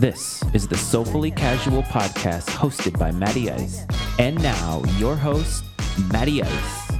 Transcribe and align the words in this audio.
This 0.00 0.42
is 0.52 0.66
the 0.66 0.76
Soulfully 0.76 1.30
Casual 1.30 1.84
podcast 1.84 2.48
hosted 2.48 2.98
by 2.98 3.12
Matty 3.12 3.48
Ice. 3.48 3.86
And 4.18 4.42
now, 4.42 4.82
your 4.98 5.14
host, 5.14 5.64
Matty 6.10 6.42
Ice. 6.42 6.90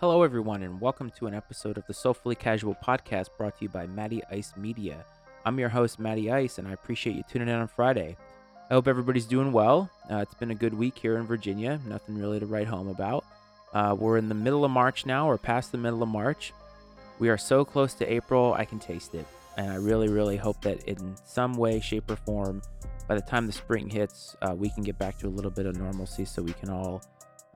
Hello, 0.00 0.24
everyone, 0.24 0.64
and 0.64 0.80
welcome 0.80 1.12
to 1.12 1.28
an 1.28 1.34
episode 1.34 1.78
of 1.78 1.86
the 1.86 1.94
Soulfully 1.94 2.34
Casual 2.34 2.76
podcast 2.84 3.28
brought 3.38 3.56
to 3.58 3.66
you 3.66 3.68
by 3.68 3.86
Matty 3.86 4.20
Ice 4.32 4.52
Media. 4.56 5.04
I'm 5.44 5.60
your 5.60 5.68
host, 5.68 6.00
Matty 6.00 6.32
Ice, 6.32 6.58
and 6.58 6.66
I 6.66 6.72
appreciate 6.72 7.14
you 7.14 7.22
tuning 7.30 7.46
in 7.46 7.54
on 7.54 7.68
Friday. 7.68 8.16
I 8.70 8.74
hope 8.74 8.86
everybody's 8.86 9.24
doing 9.24 9.50
well. 9.50 9.88
Uh, 10.10 10.16
it's 10.16 10.34
been 10.34 10.50
a 10.50 10.54
good 10.54 10.74
week 10.74 10.98
here 10.98 11.16
in 11.16 11.24
Virginia. 11.24 11.80
Nothing 11.86 12.18
really 12.18 12.38
to 12.38 12.44
write 12.44 12.66
home 12.66 12.88
about. 12.88 13.24
Uh, 13.72 13.96
we're 13.98 14.18
in 14.18 14.28
the 14.28 14.34
middle 14.34 14.62
of 14.62 14.70
March 14.70 15.06
now, 15.06 15.28
or 15.28 15.38
past 15.38 15.72
the 15.72 15.78
middle 15.78 16.02
of 16.02 16.08
March. 16.10 16.52
We 17.18 17.30
are 17.30 17.38
so 17.38 17.64
close 17.64 17.94
to 17.94 18.12
April, 18.12 18.52
I 18.52 18.66
can 18.66 18.78
taste 18.78 19.14
it. 19.14 19.26
And 19.56 19.72
I 19.72 19.76
really, 19.76 20.08
really 20.08 20.36
hope 20.36 20.60
that 20.62 20.84
in 20.84 21.16
some 21.24 21.54
way, 21.54 21.80
shape, 21.80 22.10
or 22.10 22.16
form, 22.16 22.60
by 23.08 23.14
the 23.14 23.22
time 23.22 23.46
the 23.46 23.52
spring 23.52 23.88
hits, 23.88 24.36
uh, 24.42 24.54
we 24.54 24.68
can 24.68 24.82
get 24.82 24.98
back 24.98 25.16
to 25.18 25.28
a 25.28 25.30
little 25.30 25.50
bit 25.50 25.64
of 25.64 25.76
normalcy 25.76 26.26
so 26.26 26.42
we 26.42 26.52
can 26.52 26.68
all 26.68 27.02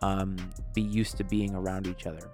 um, 0.01 0.37
be 0.73 0.81
used 0.81 1.19
to 1.19 1.25
being 1.25 1.55
around 1.55 1.87
each 1.87 2.07
other. 2.07 2.31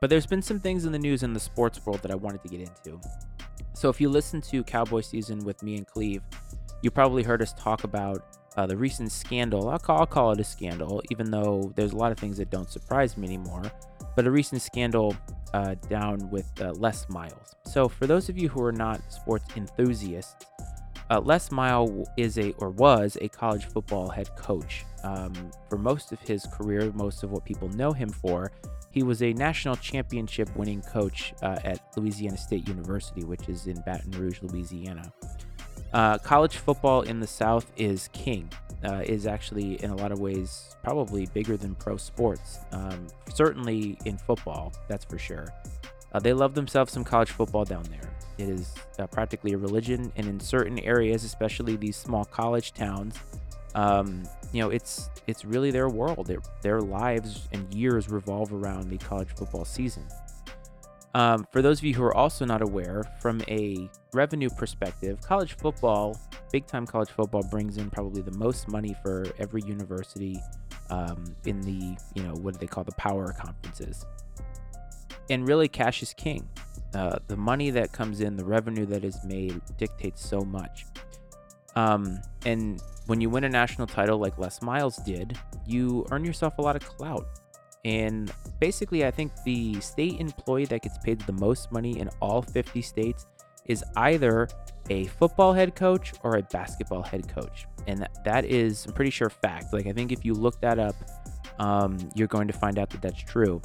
But 0.00 0.10
there's 0.10 0.26
been 0.26 0.42
some 0.42 0.60
things 0.60 0.84
in 0.84 0.92
the 0.92 0.98
news 0.98 1.22
in 1.22 1.32
the 1.32 1.40
sports 1.40 1.84
world 1.84 2.02
that 2.02 2.10
I 2.10 2.14
wanted 2.14 2.42
to 2.42 2.48
get 2.48 2.60
into. 2.60 3.00
So 3.72 3.88
if 3.88 4.00
you 4.00 4.10
listen 4.10 4.42
to 4.42 4.62
Cowboy 4.62 5.00
Season 5.00 5.38
with 5.44 5.62
me 5.62 5.76
and 5.76 5.86
Cleve, 5.86 6.22
you 6.82 6.90
probably 6.90 7.22
heard 7.22 7.42
us 7.42 7.52
talk 7.54 7.84
about 7.84 8.36
uh, 8.56 8.66
the 8.66 8.76
recent 8.76 9.12
scandal. 9.12 9.68
I'll 9.68 9.78
call, 9.78 10.00
I'll 10.00 10.06
call 10.06 10.32
it 10.32 10.40
a 10.40 10.44
scandal, 10.44 11.02
even 11.10 11.30
though 11.30 11.72
there's 11.76 11.92
a 11.92 11.96
lot 11.96 12.12
of 12.12 12.18
things 12.18 12.36
that 12.38 12.50
don't 12.50 12.70
surprise 12.70 13.16
me 13.16 13.26
anymore. 13.26 13.62
But 14.16 14.26
a 14.26 14.30
recent 14.30 14.62
scandal 14.62 15.16
uh, 15.54 15.74
down 15.88 16.28
with 16.30 16.50
uh, 16.60 16.72
Les 16.72 17.08
Miles. 17.08 17.54
So 17.64 17.88
for 17.88 18.06
those 18.06 18.28
of 18.28 18.36
you 18.36 18.48
who 18.48 18.62
are 18.64 18.72
not 18.72 19.12
sports 19.12 19.44
enthusiasts, 19.56 20.44
uh, 21.10 21.20
Les 21.20 21.50
Miles 21.50 22.08
is 22.16 22.38
a 22.38 22.52
or 22.58 22.70
was 22.70 23.16
a 23.20 23.28
college 23.28 23.66
football 23.66 24.08
head 24.08 24.28
coach. 24.36 24.84
Um, 25.04 25.32
for 25.68 25.78
most 25.78 26.12
of 26.12 26.20
his 26.20 26.44
career, 26.52 26.92
most 26.94 27.22
of 27.22 27.30
what 27.30 27.44
people 27.44 27.68
know 27.70 27.92
him 27.92 28.08
for, 28.08 28.50
he 28.90 29.02
was 29.02 29.22
a 29.22 29.32
national 29.34 29.76
championship 29.76 30.54
winning 30.56 30.82
coach 30.82 31.32
uh, 31.42 31.58
at 31.62 31.80
Louisiana 31.96 32.36
State 32.36 32.66
University, 32.66 33.24
which 33.24 33.48
is 33.48 33.66
in 33.66 33.80
Baton 33.86 34.10
Rouge, 34.12 34.40
Louisiana. 34.42 35.12
Uh, 35.92 36.18
college 36.18 36.56
football 36.56 37.02
in 37.02 37.20
the 37.20 37.26
South 37.26 37.70
is 37.76 38.08
king. 38.12 38.50
Uh, 38.84 39.02
is 39.04 39.26
actually 39.26 39.82
in 39.82 39.90
a 39.90 39.96
lot 39.96 40.12
of 40.12 40.20
ways 40.20 40.76
probably 40.84 41.26
bigger 41.34 41.56
than 41.56 41.74
pro 41.74 41.96
sports. 41.96 42.58
Um, 42.70 43.08
certainly 43.34 43.98
in 44.04 44.16
football, 44.16 44.72
that's 44.86 45.04
for 45.04 45.18
sure. 45.18 45.48
Uh, 46.12 46.20
they 46.20 46.32
love 46.32 46.54
themselves 46.54 46.92
some 46.92 47.02
college 47.02 47.32
football 47.32 47.64
down 47.64 47.82
there. 47.90 48.08
It 48.38 48.48
is 48.48 48.72
uh, 49.00 49.08
practically 49.08 49.52
a 49.52 49.58
religion, 49.58 50.12
and 50.14 50.28
in 50.28 50.38
certain 50.38 50.78
areas, 50.78 51.24
especially 51.24 51.74
these 51.74 51.96
small 51.96 52.24
college 52.24 52.72
towns, 52.72 53.16
um, 53.74 54.22
you 54.52 54.62
know, 54.62 54.70
it's 54.70 55.10
it's 55.26 55.44
really 55.44 55.70
their 55.70 55.88
world. 55.88 56.26
Their 56.26 56.40
their 56.62 56.80
lives 56.80 57.48
and 57.52 57.72
years 57.74 58.08
revolve 58.08 58.52
around 58.52 58.90
the 58.90 58.98
college 58.98 59.28
football 59.36 59.64
season. 59.64 60.04
Um, 61.14 61.46
for 61.50 61.62
those 61.62 61.78
of 61.78 61.84
you 61.84 61.94
who 61.94 62.04
are 62.04 62.14
also 62.14 62.44
not 62.44 62.62
aware, 62.62 63.02
from 63.20 63.42
a 63.48 63.88
revenue 64.12 64.50
perspective, 64.50 65.20
college 65.20 65.54
football, 65.54 66.20
big 66.52 66.66
time 66.66 66.86
college 66.86 67.10
football, 67.10 67.42
brings 67.42 67.78
in 67.78 67.90
probably 67.90 68.22
the 68.22 68.36
most 68.36 68.68
money 68.68 68.94
for 69.02 69.26
every 69.38 69.62
university 69.62 70.40
um, 70.90 71.34
in 71.46 71.60
the, 71.62 71.96
you 72.14 72.22
know, 72.22 72.34
what 72.34 72.54
do 72.54 72.60
they 72.60 72.66
call 72.66 72.84
the 72.84 72.92
power 72.92 73.32
conferences. 73.32 74.06
And 75.30 75.46
really, 75.46 75.68
cash 75.68 76.02
is 76.02 76.14
king. 76.14 76.48
Uh, 76.94 77.18
the 77.26 77.36
money 77.36 77.70
that 77.70 77.92
comes 77.92 78.20
in, 78.20 78.36
the 78.36 78.44
revenue 78.44 78.86
that 78.86 79.04
is 79.04 79.18
made 79.24 79.60
dictates 79.76 80.26
so 80.26 80.40
much. 80.40 80.86
Um, 81.76 82.20
and 82.46 82.82
when 83.06 83.20
you 83.20 83.30
win 83.30 83.44
a 83.44 83.48
national 83.48 83.86
title 83.86 84.18
like 84.18 84.38
Les 84.38 84.62
Miles 84.62 84.96
did, 84.98 85.38
you 85.66 86.06
earn 86.10 86.24
yourself 86.24 86.58
a 86.58 86.62
lot 86.62 86.76
of 86.76 86.84
clout. 86.84 87.26
And 87.84 88.32
basically, 88.60 89.04
I 89.06 89.10
think 89.10 89.32
the 89.44 89.80
state 89.80 90.20
employee 90.20 90.66
that 90.66 90.82
gets 90.82 90.98
paid 90.98 91.20
the 91.22 91.32
most 91.32 91.70
money 91.72 91.98
in 91.98 92.10
all 92.20 92.42
50 92.42 92.82
states 92.82 93.26
is 93.66 93.84
either 93.96 94.48
a 94.90 95.06
football 95.06 95.52
head 95.52 95.74
coach 95.74 96.12
or 96.22 96.36
a 96.36 96.42
basketball 96.42 97.02
head 97.02 97.28
coach. 97.28 97.66
And 97.86 98.00
that, 98.00 98.24
that 98.24 98.44
is, 98.44 98.86
I'm 98.86 98.92
pretty 98.92 99.10
sure, 99.10 99.30
fact. 99.30 99.72
Like, 99.72 99.86
I 99.86 99.92
think 99.92 100.12
if 100.12 100.24
you 100.24 100.34
look 100.34 100.60
that 100.60 100.78
up, 100.78 100.94
um, 101.58 101.98
you're 102.14 102.28
going 102.28 102.48
to 102.48 102.54
find 102.54 102.78
out 102.78 102.90
that 102.90 103.02
that's 103.02 103.22
true. 103.22 103.60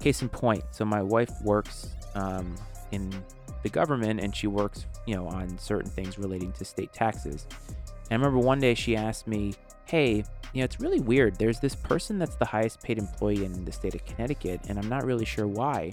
Case 0.00 0.22
in 0.22 0.28
point, 0.28 0.64
so 0.70 0.84
my 0.84 1.02
wife 1.02 1.30
works 1.42 1.90
um, 2.14 2.54
in 2.92 3.12
the 3.62 3.68
government 3.68 4.20
and 4.20 4.34
she 4.34 4.46
works, 4.46 4.86
you 5.06 5.14
know, 5.14 5.26
on 5.28 5.58
certain 5.58 5.90
things 5.90 6.18
relating 6.18 6.52
to 6.52 6.64
state 6.64 6.92
taxes. 6.92 7.46
And 8.10 8.12
I 8.12 8.14
remember 8.14 8.38
one 8.38 8.60
day 8.60 8.74
she 8.74 8.96
asked 8.96 9.26
me, 9.26 9.54
Hey, 9.90 10.22
you 10.52 10.60
know, 10.60 10.64
it's 10.64 10.78
really 10.78 11.00
weird. 11.00 11.34
There's 11.34 11.58
this 11.58 11.74
person 11.74 12.16
that's 12.16 12.36
the 12.36 12.44
highest 12.44 12.80
paid 12.80 12.96
employee 12.96 13.44
in 13.44 13.64
the 13.64 13.72
state 13.72 13.92
of 13.96 14.04
Connecticut, 14.06 14.60
and 14.68 14.78
I'm 14.78 14.88
not 14.88 15.04
really 15.04 15.24
sure 15.24 15.48
why. 15.48 15.90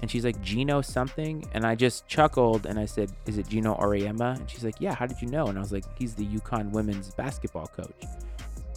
And 0.00 0.10
she's 0.10 0.24
like, 0.24 0.42
Geno 0.42 0.80
something. 0.80 1.48
And 1.54 1.64
I 1.64 1.76
just 1.76 2.08
chuckled 2.08 2.66
and 2.66 2.80
I 2.80 2.84
said, 2.84 3.12
Is 3.26 3.38
it 3.38 3.46
Geno 3.48 3.76
Auriemma? 3.76 4.40
And 4.40 4.50
she's 4.50 4.64
like, 4.64 4.80
Yeah, 4.80 4.92
how 4.92 5.06
did 5.06 5.22
you 5.22 5.28
know? 5.28 5.46
And 5.46 5.56
I 5.56 5.60
was 5.60 5.70
like, 5.70 5.84
He's 5.96 6.16
the 6.16 6.26
UConn 6.26 6.72
women's 6.72 7.14
basketball 7.14 7.68
coach. 7.68 8.02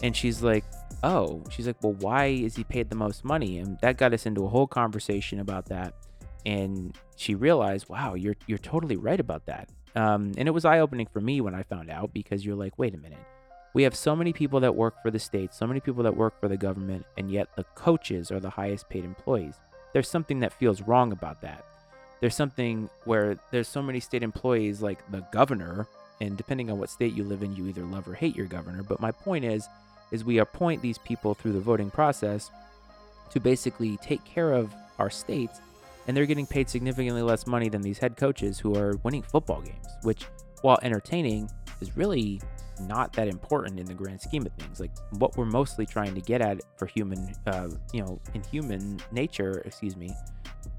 And 0.04 0.16
she's 0.16 0.44
like, 0.44 0.64
Oh, 1.02 1.42
she's 1.50 1.66
like, 1.66 1.82
Well, 1.82 1.94
why 1.94 2.26
is 2.26 2.54
he 2.54 2.62
paid 2.62 2.88
the 2.88 2.94
most 2.94 3.24
money? 3.24 3.58
And 3.58 3.76
that 3.80 3.96
got 3.96 4.14
us 4.14 4.26
into 4.26 4.44
a 4.44 4.48
whole 4.48 4.68
conversation 4.68 5.40
about 5.40 5.66
that. 5.66 5.92
And 6.44 6.96
she 7.16 7.34
realized, 7.34 7.88
Wow, 7.88 8.14
you're 8.14 8.36
you're 8.46 8.58
totally 8.58 8.96
right 8.96 9.18
about 9.18 9.46
that. 9.46 9.70
Um, 9.96 10.30
and 10.38 10.46
it 10.46 10.52
was 10.52 10.64
eye 10.64 10.78
opening 10.78 11.08
for 11.08 11.20
me 11.20 11.40
when 11.40 11.56
I 11.56 11.64
found 11.64 11.90
out 11.90 12.14
because 12.14 12.46
you're 12.46 12.54
like, 12.54 12.78
wait 12.78 12.94
a 12.94 12.98
minute 12.98 13.18
we 13.76 13.82
have 13.82 13.94
so 13.94 14.16
many 14.16 14.32
people 14.32 14.58
that 14.60 14.74
work 14.74 14.94
for 15.02 15.10
the 15.10 15.18
state, 15.18 15.52
so 15.52 15.66
many 15.66 15.80
people 15.80 16.02
that 16.02 16.16
work 16.16 16.40
for 16.40 16.48
the 16.48 16.56
government, 16.56 17.04
and 17.18 17.30
yet 17.30 17.54
the 17.56 17.64
coaches 17.74 18.30
are 18.30 18.40
the 18.40 18.48
highest 18.48 18.88
paid 18.88 19.04
employees. 19.04 19.56
There's 19.92 20.08
something 20.08 20.40
that 20.40 20.54
feels 20.54 20.80
wrong 20.80 21.12
about 21.12 21.42
that. 21.42 21.62
There's 22.22 22.34
something 22.34 22.88
where 23.04 23.38
there's 23.50 23.68
so 23.68 23.82
many 23.82 24.00
state 24.00 24.22
employees 24.22 24.80
like 24.80 24.98
the 25.10 25.20
governor, 25.30 25.86
and 26.22 26.38
depending 26.38 26.70
on 26.70 26.78
what 26.78 26.88
state 26.88 27.12
you 27.12 27.22
live 27.22 27.42
in, 27.42 27.54
you 27.54 27.66
either 27.66 27.84
love 27.84 28.08
or 28.08 28.14
hate 28.14 28.34
your 28.34 28.46
governor. 28.46 28.82
But 28.82 28.98
my 28.98 29.10
point 29.10 29.44
is, 29.44 29.68
is 30.10 30.24
we 30.24 30.38
appoint 30.38 30.80
these 30.80 30.96
people 30.96 31.34
through 31.34 31.52
the 31.52 31.60
voting 31.60 31.90
process 31.90 32.50
to 33.28 33.40
basically 33.40 33.98
take 33.98 34.24
care 34.24 34.54
of 34.54 34.74
our 34.98 35.10
states, 35.10 35.60
and 36.08 36.16
they're 36.16 36.24
getting 36.24 36.46
paid 36.46 36.70
significantly 36.70 37.20
less 37.20 37.46
money 37.46 37.68
than 37.68 37.82
these 37.82 37.98
head 37.98 38.16
coaches 38.16 38.58
who 38.58 38.74
are 38.74 38.96
winning 39.02 39.20
football 39.20 39.60
games, 39.60 39.86
which, 40.02 40.24
while 40.62 40.78
entertaining, 40.80 41.50
is 41.82 41.94
really 41.94 42.40
not 42.80 43.12
that 43.14 43.28
important 43.28 43.78
in 43.80 43.86
the 43.86 43.94
grand 43.94 44.20
scheme 44.20 44.46
of 44.46 44.52
things. 44.52 44.80
Like 44.80 44.92
what 45.18 45.36
we're 45.36 45.44
mostly 45.44 45.86
trying 45.86 46.14
to 46.14 46.20
get 46.20 46.40
at 46.40 46.60
for 46.76 46.86
human, 46.86 47.34
uh, 47.46 47.68
you 47.92 48.02
know, 48.02 48.20
in 48.34 48.42
human 48.44 49.00
nature, 49.12 49.62
excuse 49.64 49.96
me, 49.96 50.14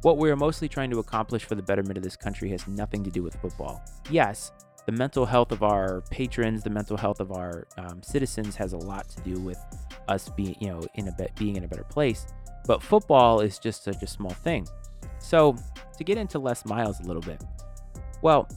what 0.01 0.17
we're 0.17 0.35
mostly 0.35 0.67
trying 0.67 0.91
to 0.91 0.99
accomplish 0.99 1.45
for 1.45 1.55
the 1.55 1.61
betterment 1.61 1.97
of 1.97 2.03
this 2.03 2.15
country 2.15 2.49
has 2.51 2.67
nothing 2.67 3.03
to 3.03 3.09
do 3.09 3.23
with 3.23 3.35
football. 3.35 3.83
Yes, 4.09 4.51
the 4.85 4.91
mental 4.93 5.25
health 5.25 5.51
of 5.51 5.63
our 5.63 6.01
patrons, 6.09 6.63
the 6.63 6.69
mental 6.69 6.95
health 6.95 7.19
of 7.19 7.31
our 7.31 7.67
um, 7.77 8.01
citizens 8.01 8.55
has 8.55 8.73
a 8.73 8.77
lot 8.77 9.07
to 9.09 9.21
do 9.21 9.39
with 9.39 9.59
us 10.07 10.29
being, 10.29 10.55
you 10.59 10.69
know, 10.69 10.81
in 10.95 11.09
a 11.09 11.11
be- 11.11 11.27
being 11.37 11.55
in 11.57 11.63
a 11.65 11.67
better 11.67 11.83
place. 11.83 12.25
But 12.65 12.81
football 12.81 13.41
is 13.41 13.59
just 13.59 13.83
such 13.83 14.01
a 14.01 14.07
small 14.07 14.31
thing. 14.31 14.67
So 15.19 15.55
to 15.97 16.03
get 16.03 16.17
into 16.17 16.39
Les 16.39 16.65
Miles 16.65 16.99
a 16.99 17.03
little 17.03 17.21
bit, 17.21 17.43
well, 18.21 18.47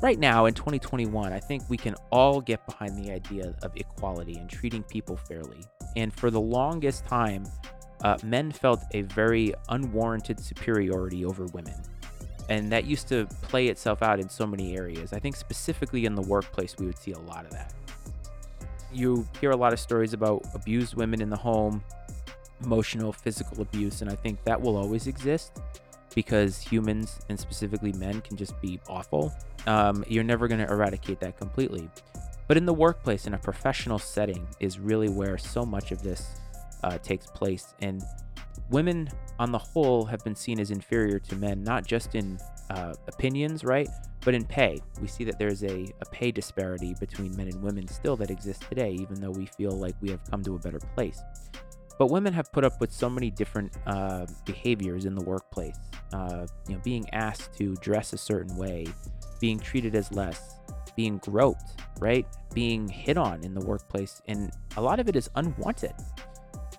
right 0.00 0.18
now 0.18 0.46
in 0.46 0.54
2021, 0.54 1.32
I 1.32 1.38
think 1.38 1.62
we 1.68 1.76
can 1.76 1.94
all 2.10 2.40
get 2.40 2.64
behind 2.66 2.96
the 2.96 3.12
idea 3.12 3.54
of 3.62 3.72
equality 3.76 4.36
and 4.36 4.48
treating 4.48 4.82
people 4.82 5.16
fairly. 5.16 5.60
And 5.96 6.12
for 6.12 6.30
the 6.30 6.40
longest 6.40 7.04
time, 7.06 7.44
uh, 8.02 8.18
men 8.22 8.52
felt 8.52 8.82
a 8.92 9.02
very 9.02 9.54
unwarranted 9.68 10.40
superiority 10.40 11.24
over 11.24 11.46
women. 11.46 11.74
And 12.48 12.70
that 12.72 12.84
used 12.84 13.08
to 13.08 13.26
play 13.42 13.68
itself 13.68 14.02
out 14.02 14.20
in 14.20 14.28
so 14.28 14.46
many 14.46 14.76
areas. 14.76 15.12
I 15.12 15.18
think 15.18 15.36
specifically 15.36 16.04
in 16.04 16.14
the 16.14 16.22
workplace, 16.22 16.76
we 16.78 16.86
would 16.86 16.98
see 16.98 17.12
a 17.12 17.18
lot 17.20 17.46
of 17.46 17.52
that. 17.52 17.72
You 18.92 19.26
hear 19.40 19.50
a 19.50 19.56
lot 19.56 19.72
of 19.72 19.80
stories 19.80 20.12
about 20.12 20.44
abused 20.54 20.94
women 20.94 21.22
in 21.22 21.30
the 21.30 21.36
home, 21.36 21.82
emotional, 22.62 23.12
physical 23.12 23.62
abuse, 23.62 24.02
and 24.02 24.10
I 24.10 24.14
think 24.14 24.44
that 24.44 24.60
will 24.60 24.76
always 24.76 25.06
exist 25.06 25.60
because 26.14 26.60
humans 26.60 27.20
and 27.28 27.38
specifically 27.38 27.92
men 27.92 28.20
can 28.20 28.36
just 28.36 28.60
be 28.60 28.80
awful. 28.88 29.34
Um, 29.66 30.04
you're 30.08 30.24
never 30.24 30.48
going 30.48 30.64
to 30.64 30.70
eradicate 30.70 31.20
that 31.20 31.36
completely. 31.38 31.88
But 32.46 32.56
in 32.56 32.66
the 32.66 32.74
workplace, 32.74 33.26
in 33.26 33.34
a 33.34 33.38
professional 33.38 33.98
setting, 33.98 34.46
is 34.60 34.78
really 34.78 35.08
where 35.08 35.38
so 35.38 35.64
much 35.64 35.92
of 35.92 36.02
this 36.02 36.36
uh, 36.82 36.98
takes 36.98 37.26
place. 37.26 37.74
And 37.80 38.02
women, 38.70 39.08
on 39.38 39.50
the 39.50 39.58
whole, 39.58 40.04
have 40.04 40.22
been 40.24 40.34
seen 40.34 40.60
as 40.60 40.70
inferior 40.70 41.18
to 41.18 41.36
men, 41.36 41.62
not 41.62 41.86
just 41.86 42.14
in 42.14 42.38
uh, 42.70 42.92
opinions, 43.08 43.64
right? 43.64 43.88
But 44.24 44.34
in 44.34 44.44
pay. 44.44 44.80
We 45.00 45.08
see 45.08 45.24
that 45.24 45.38
there's 45.38 45.64
a, 45.64 45.86
a 46.00 46.04
pay 46.10 46.30
disparity 46.30 46.94
between 47.00 47.34
men 47.36 47.48
and 47.48 47.62
women 47.62 47.88
still 47.88 48.16
that 48.16 48.30
exists 48.30 48.64
today, 48.68 48.92
even 48.92 49.20
though 49.20 49.30
we 49.30 49.46
feel 49.46 49.72
like 49.72 49.94
we 50.00 50.10
have 50.10 50.20
come 50.30 50.42
to 50.44 50.54
a 50.54 50.58
better 50.58 50.80
place. 50.94 51.22
But 51.98 52.08
women 52.08 52.32
have 52.32 52.50
put 52.52 52.64
up 52.64 52.80
with 52.80 52.92
so 52.92 53.08
many 53.08 53.30
different 53.30 53.72
uh, 53.86 54.26
behaviors 54.44 55.04
in 55.04 55.14
the 55.14 55.22
workplace. 55.22 55.78
Uh, 56.12 56.46
you 56.68 56.74
know, 56.74 56.80
being 56.84 57.08
asked 57.10 57.56
to 57.58 57.74
dress 57.76 58.12
a 58.12 58.18
certain 58.18 58.56
way, 58.56 58.86
being 59.40 59.58
treated 59.58 59.94
as 59.94 60.10
less, 60.12 60.56
being 60.96 61.18
groped, 61.18 61.80
right? 62.00 62.26
Being 62.52 62.88
hit 62.88 63.16
on 63.16 63.44
in 63.44 63.54
the 63.54 63.64
workplace, 63.64 64.22
and 64.26 64.52
a 64.76 64.80
lot 64.80 65.00
of 65.00 65.08
it 65.08 65.16
is 65.16 65.30
unwanted. 65.36 65.94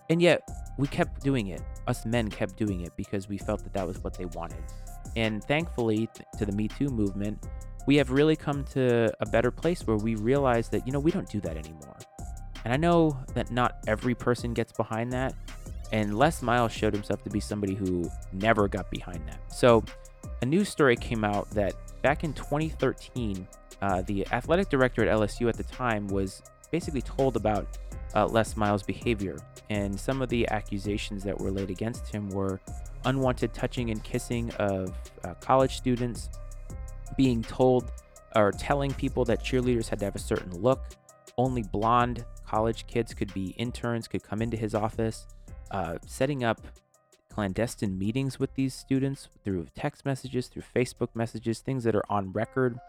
And 0.09 0.21
yet, 0.21 0.47
we 0.77 0.87
kept 0.87 1.23
doing 1.23 1.47
it. 1.47 1.61
Us 1.87 2.05
men 2.05 2.29
kept 2.29 2.57
doing 2.57 2.81
it 2.81 2.95
because 2.95 3.29
we 3.29 3.37
felt 3.37 3.63
that 3.63 3.73
that 3.73 3.87
was 3.87 4.03
what 4.03 4.17
they 4.17 4.25
wanted. 4.25 4.63
And 5.15 5.43
thankfully, 5.43 6.09
to 6.37 6.45
the 6.45 6.51
Me 6.51 6.67
Too 6.67 6.89
movement, 6.89 7.45
we 7.87 7.95
have 7.97 8.11
really 8.11 8.35
come 8.35 8.63
to 8.65 9.13
a 9.19 9.25
better 9.25 9.51
place 9.51 9.85
where 9.87 9.97
we 9.97 10.15
realize 10.15 10.69
that, 10.69 10.85
you 10.85 10.91
know, 10.91 10.99
we 10.99 11.11
don't 11.11 11.29
do 11.29 11.39
that 11.41 11.55
anymore. 11.57 11.97
And 12.65 12.73
I 12.73 12.77
know 12.77 13.17
that 13.35 13.51
not 13.51 13.77
every 13.87 14.15
person 14.15 14.53
gets 14.53 14.73
behind 14.73 15.13
that. 15.13 15.35
And 15.91 16.17
Les 16.17 16.41
Miles 16.41 16.71
showed 16.71 16.93
himself 16.93 17.23
to 17.23 17.29
be 17.29 17.39
somebody 17.39 17.75
who 17.75 18.09
never 18.33 18.67
got 18.67 18.89
behind 18.89 19.21
that. 19.27 19.39
So, 19.53 19.85
a 20.41 20.45
news 20.45 20.67
story 20.67 20.95
came 20.95 21.23
out 21.23 21.49
that 21.51 21.75
back 22.01 22.23
in 22.23 22.33
2013, 22.33 23.47
uh, 23.81 24.01
the 24.01 24.27
athletic 24.31 24.69
director 24.69 25.07
at 25.07 25.15
LSU 25.15 25.47
at 25.47 25.55
the 25.55 25.63
time 25.63 26.07
was 26.07 26.41
basically 26.71 27.03
told 27.03 27.35
about 27.35 27.77
uh, 28.15 28.25
Les 28.25 28.57
Miles' 28.57 28.81
behavior. 28.81 29.37
And 29.69 29.97
some 29.97 30.21
of 30.21 30.29
the 30.29 30.49
accusations 30.49 31.23
that 31.23 31.39
were 31.39 31.51
laid 31.51 31.69
against 31.69 32.07
him 32.13 32.29
were 32.29 32.59
unwanted 33.05 33.53
touching 33.53 33.91
and 33.91 34.03
kissing 34.03 34.51
of 34.53 34.91
uh, 35.23 35.35
college 35.35 35.77
students, 35.77 36.29
being 37.15 37.43
told 37.43 37.91
or 38.35 38.51
telling 38.51 38.91
people 38.93 39.23
that 39.25 39.43
cheerleaders 39.43 39.87
had 39.87 39.99
to 39.99 40.05
have 40.05 40.15
a 40.15 40.19
certain 40.19 40.51
look, 40.59 40.83
only 41.37 41.61
blonde 41.61 42.25
college 42.45 42.87
kids 42.87 43.13
could 43.13 43.33
be 43.33 43.47
interns, 43.57 44.07
could 44.07 44.23
come 44.23 44.41
into 44.41 44.57
his 44.57 44.75
office, 44.75 45.25
uh, 45.71 45.97
setting 46.05 46.43
up 46.43 46.61
clandestine 47.29 47.97
meetings 47.97 48.39
with 48.39 48.53
these 48.55 48.73
students 48.73 49.27
through 49.43 49.67
text 49.75 50.05
messages, 50.05 50.47
through 50.47 50.63
Facebook 50.75 51.09
messages, 51.13 51.59
things 51.59 51.83
that 51.83 51.95
are 51.95 52.05
on 52.09 52.31
record. 52.31 52.79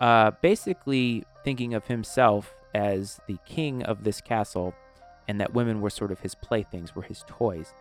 Uh, 0.00 0.30
basically, 0.42 1.24
thinking 1.44 1.74
of 1.74 1.86
himself 1.86 2.54
as 2.74 3.20
the 3.26 3.38
king 3.46 3.82
of 3.82 4.04
this 4.04 4.20
castle 4.20 4.74
and 5.26 5.40
that 5.40 5.54
women 5.54 5.80
were 5.80 5.90
sort 5.90 6.12
of 6.12 6.20
his 6.20 6.34
playthings, 6.34 6.94
were 6.94 7.02
his 7.02 7.24
toys. 7.26 7.72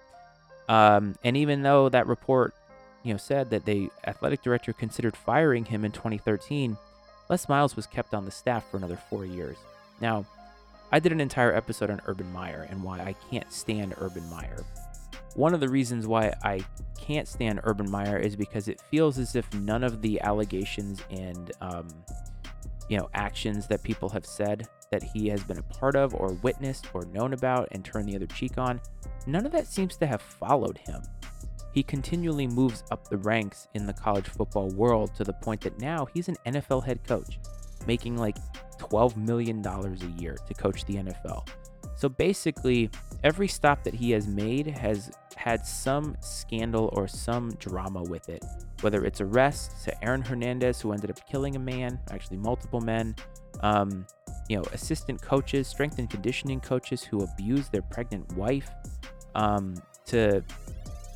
Um, 0.69 1.15
and 1.23 1.35
even 1.35 1.61
though 1.63 1.89
that 1.89 2.07
report, 2.07 2.53
you 3.03 3.13
know, 3.13 3.17
said 3.17 3.49
that 3.49 3.65
the 3.65 3.89
athletic 4.07 4.41
director 4.41 4.73
considered 4.73 5.15
firing 5.15 5.65
him 5.65 5.83
in 5.83 5.91
2013, 5.91 6.77
Les 7.29 7.49
Miles 7.49 7.75
was 7.75 7.87
kept 7.87 8.13
on 8.13 8.25
the 8.25 8.31
staff 8.31 8.69
for 8.69 8.77
another 8.77 8.97
four 9.09 9.25
years. 9.25 9.57
Now, 9.99 10.25
I 10.93 10.99
did 10.99 11.11
an 11.11 11.19
entire 11.19 11.55
episode 11.55 11.89
on 11.89 11.99
Urban 12.05 12.31
Meyer 12.31 12.67
and 12.69 12.83
why 12.83 12.99
I 12.99 13.15
can't 13.31 13.51
stand 13.51 13.95
Urban 13.97 14.29
Meyer. 14.29 14.63
One 15.33 15.55
of 15.55 15.59
the 15.59 15.67
reasons 15.67 16.05
why 16.05 16.31
I 16.43 16.63
can't 17.01 17.27
stand 17.27 17.61
Urban 17.63 17.89
Meyer 17.89 18.17
is 18.17 18.35
because 18.35 18.67
it 18.67 18.79
feels 18.91 19.17
as 19.17 19.35
if 19.35 19.51
none 19.55 19.83
of 19.83 20.03
the 20.03 20.21
allegations 20.21 21.01
and 21.09 21.51
um, 21.61 21.87
you 22.89 22.99
know 22.99 23.09
actions 23.15 23.65
that 23.69 23.81
people 23.81 24.07
have 24.09 24.23
said 24.23 24.67
that 24.91 25.01
he 25.01 25.27
has 25.29 25.43
been 25.43 25.57
a 25.57 25.63
part 25.63 25.95
of 25.95 26.13
or 26.13 26.33
witnessed 26.43 26.85
or 26.93 27.05
known 27.05 27.33
about 27.33 27.69
and 27.71 27.83
turned 27.83 28.07
the 28.07 28.15
other 28.15 28.27
cheek 28.27 28.59
on, 28.59 28.79
none 29.25 29.47
of 29.47 29.51
that 29.51 29.65
seems 29.65 29.97
to 29.97 30.05
have 30.05 30.21
followed 30.21 30.77
him. 30.77 31.01
He 31.73 31.81
continually 31.81 32.45
moves 32.45 32.83
up 32.91 33.07
the 33.07 33.17
ranks 33.17 33.67
in 33.73 33.87
the 33.87 33.93
college 33.93 34.27
football 34.27 34.69
world 34.69 35.15
to 35.15 35.23
the 35.23 35.33
point 35.33 35.61
that 35.61 35.79
now 35.79 36.05
he's 36.13 36.29
an 36.29 36.37
NFL 36.45 36.85
head 36.85 37.03
coach, 37.03 37.39
making 37.87 38.15
like 38.15 38.37
$12 38.93 39.17
million 39.17 39.65
a 39.65 40.21
year 40.21 40.37
to 40.47 40.53
coach 40.53 40.85
the 40.85 40.95
NFL. 40.95 41.47
So 41.95 42.09
basically, 42.09 42.89
every 43.23 43.47
stop 43.47 43.83
that 43.83 43.93
he 43.93 44.11
has 44.11 44.27
made 44.27 44.67
has 44.67 45.11
had 45.35 45.65
some 45.65 46.15
scandal 46.21 46.89
or 46.93 47.07
some 47.07 47.51
drama 47.59 48.03
with 48.03 48.29
it. 48.29 48.43
Whether 48.81 49.05
it's 49.05 49.21
arrests 49.21 49.85
to 49.85 50.03
Aaron 50.03 50.21
Hernandez, 50.21 50.81
who 50.81 50.91
ended 50.91 51.09
up 51.09 51.19
killing 51.29 51.55
a 51.55 51.59
man, 51.59 51.99
actually 52.11 52.37
multiple 52.37 52.81
men, 52.81 53.15
um, 53.61 54.05
you 54.49 54.57
know, 54.57 54.63
assistant 54.73 55.21
coaches, 55.21 55.67
strength 55.67 55.99
and 55.99 56.09
conditioning 56.09 56.59
coaches 56.59 57.03
who 57.03 57.23
abused 57.23 57.71
their 57.71 57.81
pregnant 57.81 58.31
wife, 58.33 58.69
um, 59.35 59.75
to 60.05 60.43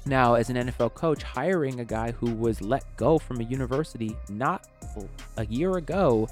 now 0.06 0.36
as 0.36 0.50
an 0.50 0.56
NFL 0.56 0.94
coach 0.94 1.22
hiring 1.22 1.82
a 1.82 1.86
guy 1.86 2.12
who 2.12 2.34
was 2.34 2.62
let 2.62 2.84
go 2.96 3.20
from 3.20 3.42
a 3.42 3.44
university 3.44 4.16
not 4.30 4.68
a 5.36 5.46
year 5.48 5.78
ago 5.78 6.28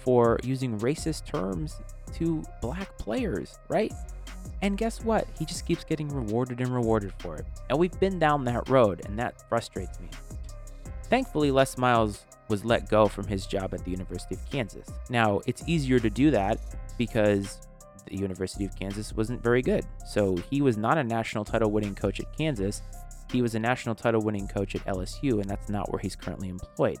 for 0.00 0.38
using 0.42 0.78
racist 0.78 1.26
terms 1.26 1.80
to 2.14 2.42
black 2.60 2.96
players, 2.98 3.58
right? 3.68 3.92
And 4.62 4.76
guess 4.76 5.02
what? 5.02 5.26
He 5.38 5.44
just 5.44 5.66
keeps 5.66 5.84
getting 5.84 6.08
rewarded 6.08 6.60
and 6.60 6.74
rewarded 6.74 7.12
for 7.18 7.36
it. 7.36 7.46
And 7.68 7.78
we've 7.78 7.98
been 8.00 8.18
down 8.18 8.44
that 8.44 8.68
road, 8.68 9.02
and 9.06 9.18
that 9.18 9.48
frustrates 9.48 9.98
me. 10.00 10.08
Thankfully, 11.04 11.50
Les 11.50 11.76
Miles 11.78 12.24
was 12.48 12.64
let 12.64 12.88
go 12.88 13.06
from 13.06 13.26
his 13.26 13.46
job 13.46 13.72
at 13.74 13.84
the 13.84 13.90
University 13.90 14.34
of 14.34 14.50
Kansas. 14.50 14.88
Now, 15.08 15.40
it's 15.46 15.62
easier 15.66 15.98
to 16.00 16.10
do 16.10 16.30
that 16.30 16.60
because 16.98 17.60
the 18.06 18.16
University 18.16 18.64
of 18.64 18.76
Kansas 18.78 19.12
wasn't 19.14 19.42
very 19.42 19.62
good. 19.62 19.86
So 20.06 20.36
he 20.50 20.60
was 20.60 20.76
not 20.76 20.98
a 20.98 21.04
national 21.04 21.44
title 21.44 21.70
winning 21.70 21.94
coach 21.94 22.20
at 22.20 22.36
Kansas. 22.36 22.82
He 23.30 23.40
was 23.40 23.54
a 23.54 23.60
national 23.60 23.94
title 23.94 24.20
winning 24.20 24.48
coach 24.48 24.74
at 24.74 24.84
LSU, 24.84 25.40
and 25.40 25.44
that's 25.44 25.70
not 25.70 25.90
where 25.92 26.00
he's 26.00 26.16
currently 26.16 26.48
employed. 26.48 26.98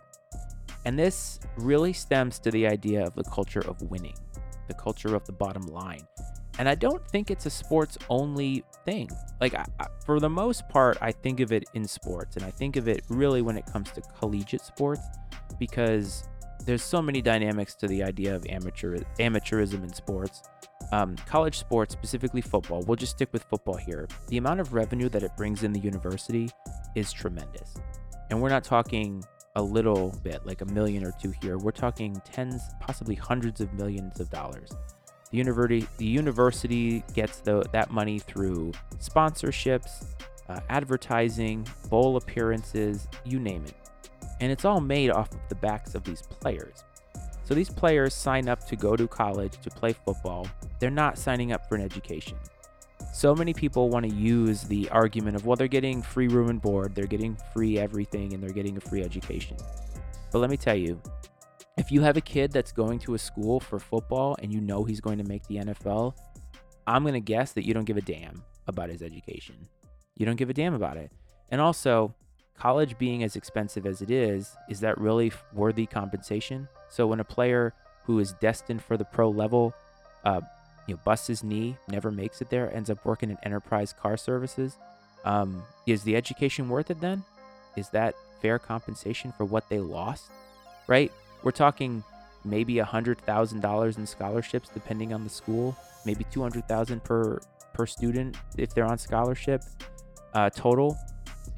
And 0.84 0.98
this 0.98 1.40
really 1.56 1.92
stems 1.92 2.38
to 2.40 2.50
the 2.50 2.66
idea 2.66 3.04
of 3.04 3.14
the 3.14 3.24
culture 3.24 3.60
of 3.60 3.82
winning, 3.82 4.16
the 4.68 4.74
culture 4.74 5.14
of 5.14 5.24
the 5.26 5.32
bottom 5.32 5.66
line. 5.66 6.06
And 6.58 6.68
I 6.68 6.74
don't 6.74 7.06
think 7.08 7.30
it's 7.30 7.46
a 7.46 7.50
sports 7.50 7.96
only 8.08 8.64
thing. 8.84 9.08
Like, 9.40 9.54
I, 9.54 9.64
I, 9.78 9.86
for 10.04 10.20
the 10.20 10.28
most 10.28 10.68
part, 10.68 10.98
I 11.00 11.12
think 11.12 11.40
of 11.40 11.52
it 11.52 11.64
in 11.74 11.86
sports, 11.86 12.36
and 12.36 12.44
I 12.44 12.50
think 12.50 12.76
of 12.76 12.88
it 12.88 13.02
really 13.08 13.40
when 13.40 13.56
it 13.56 13.64
comes 13.66 13.90
to 13.92 14.02
collegiate 14.18 14.60
sports 14.60 15.00
because 15.58 16.24
there's 16.66 16.82
so 16.82 17.00
many 17.00 17.22
dynamics 17.22 17.74
to 17.76 17.86
the 17.86 18.02
idea 18.02 18.34
of 18.34 18.44
amateur 18.46 18.98
amateurism 19.18 19.82
in 19.82 19.92
sports. 19.92 20.42
Um, 20.92 21.16
college 21.26 21.58
sports, 21.58 21.92
specifically 21.94 22.40
football, 22.40 22.82
we'll 22.86 22.96
just 22.96 23.12
stick 23.12 23.32
with 23.32 23.44
football 23.44 23.76
here. 23.76 24.08
The 24.28 24.38
amount 24.38 24.60
of 24.60 24.74
revenue 24.74 25.08
that 25.10 25.22
it 25.22 25.36
brings 25.36 25.62
in 25.62 25.72
the 25.72 25.80
university 25.80 26.50
is 26.94 27.12
tremendous. 27.12 27.74
And 28.28 28.40
we're 28.40 28.48
not 28.50 28.64
talking 28.64 29.24
a 29.56 29.62
little 29.62 30.14
bit, 30.22 30.44
like 30.46 30.60
a 30.60 30.64
million 30.66 31.04
or 31.04 31.12
two 31.20 31.32
here. 31.42 31.58
We're 31.58 31.72
talking 31.72 32.20
tens, 32.24 32.62
possibly 32.80 33.14
hundreds 33.14 33.60
of 33.60 33.72
millions 33.74 34.20
of 34.20 34.30
dollars. 34.30 34.70
The 35.30 35.38
university, 35.38 35.86
the 35.96 36.06
university 36.06 37.04
gets 37.14 37.40
the, 37.40 37.64
that 37.72 37.90
money 37.90 38.18
through 38.18 38.72
sponsorships, 38.98 40.06
uh, 40.48 40.60
advertising, 40.68 41.66
bowl 41.88 42.16
appearances, 42.16 43.08
you 43.24 43.38
name 43.38 43.64
it. 43.64 43.74
And 44.40 44.50
it's 44.50 44.64
all 44.64 44.80
made 44.80 45.10
off 45.10 45.32
of 45.32 45.40
the 45.48 45.54
backs 45.56 45.94
of 45.94 46.04
these 46.04 46.22
players. 46.22 46.84
So 47.44 47.54
these 47.54 47.70
players 47.70 48.14
sign 48.14 48.48
up 48.48 48.66
to 48.68 48.76
go 48.76 48.96
to 48.96 49.06
college 49.08 49.60
to 49.62 49.70
play 49.70 49.92
football. 49.92 50.48
They're 50.78 50.90
not 50.90 51.18
signing 51.18 51.52
up 51.52 51.68
for 51.68 51.74
an 51.74 51.82
education 51.82 52.36
so 53.12 53.34
many 53.34 53.52
people 53.52 53.88
want 53.88 54.08
to 54.08 54.14
use 54.14 54.62
the 54.62 54.88
argument 54.90 55.36
of, 55.36 55.44
well, 55.44 55.56
they're 55.56 55.68
getting 55.68 56.02
free 56.02 56.28
room 56.28 56.48
and 56.48 56.62
board, 56.62 56.94
they're 56.94 57.06
getting 57.06 57.36
free 57.52 57.78
everything, 57.78 58.32
and 58.32 58.42
they're 58.42 58.50
getting 58.50 58.76
a 58.76 58.80
free 58.80 59.02
education. 59.02 59.56
But 60.32 60.38
let 60.38 60.50
me 60.50 60.56
tell 60.56 60.76
you, 60.76 61.00
if 61.76 61.90
you 61.90 62.02
have 62.02 62.16
a 62.16 62.20
kid 62.20 62.52
that's 62.52 62.72
going 62.72 62.98
to 63.00 63.14
a 63.14 63.18
school 63.18 63.58
for 63.58 63.78
football 63.78 64.36
and 64.42 64.52
you 64.52 64.60
know 64.60 64.84
he's 64.84 65.00
going 65.00 65.18
to 65.18 65.24
make 65.24 65.46
the 65.46 65.56
NFL, 65.56 66.14
I'm 66.86 67.02
going 67.02 67.14
to 67.14 67.20
guess 67.20 67.52
that 67.52 67.66
you 67.66 67.74
don't 67.74 67.84
give 67.84 67.96
a 67.96 68.02
damn 68.02 68.42
about 68.66 68.90
his 68.90 69.02
education. 69.02 69.56
You 70.16 70.26
don't 70.26 70.36
give 70.36 70.50
a 70.50 70.54
damn 70.54 70.74
about 70.74 70.96
it. 70.96 71.10
And 71.50 71.60
also, 71.60 72.14
college 72.56 72.98
being 72.98 73.22
as 73.22 73.36
expensive 73.36 73.86
as 73.86 74.02
it 74.02 74.10
is, 74.10 74.54
is 74.68 74.80
that 74.80 74.98
really 74.98 75.32
worthy 75.52 75.86
compensation? 75.86 76.68
So 76.88 77.06
when 77.06 77.20
a 77.20 77.24
player 77.24 77.74
who 78.04 78.18
is 78.18 78.34
destined 78.34 78.82
for 78.82 78.96
the 78.96 79.04
pro 79.04 79.30
level 79.30 79.74
uh, 80.24 80.40
you 80.86 80.94
know, 80.94 81.00
busts 81.04 81.26
his 81.26 81.44
knee, 81.44 81.76
never 81.88 82.10
makes 82.10 82.40
it 82.40 82.50
there, 82.50 82.74
ends 82.74 82.90
up 82.90 83.04
working 83.04 83.30
in 83.30 83.38
enterprise 83.42 83.92
car 83.92 84.16
services. 84.16 84.76
Um, 85.24 85.62
is 85.86 86.02
the 86.02 86.16
education 86.16 86.68
worth 86.68 86.90
it 86.90 87.00
then? 87.00 87.22
Is 87.76 87.88
that 87.90 88.14
fair 88.40 88.58
compensation 88.58 89.32
for 89.36 89.44
what 89.44 89.68
they 89.68 89.78
lost? 89.78 90.30
Right? 90.86 91.12
We're 91.42 91.52
talking 91.52 92.02
maybe 92.44 92.78
a 92.78 92.84
hundred 92.84 93.18
thousand 93.18 93.60
dollars 93.60 93.98
in 93.98 94.06
scholarships, 94.06 94.68
depending 94.72 95.12
on 95.12 95.24
the 95.24 95.30
school. 95.30 95.76
Maybe 96.04 96.24
two 96.30 96.42
hundred 96.42 96.66
thousand 96.66 97.04
per 97.04 97.40
per 97.72 97.86
student 97.86 98.36
if 98.56 98.74
they're 98.74 98.86
on 98.86 98.98
scholarship 98.98 99.62
uh, 100.34 100.50
total. 100.50 100.98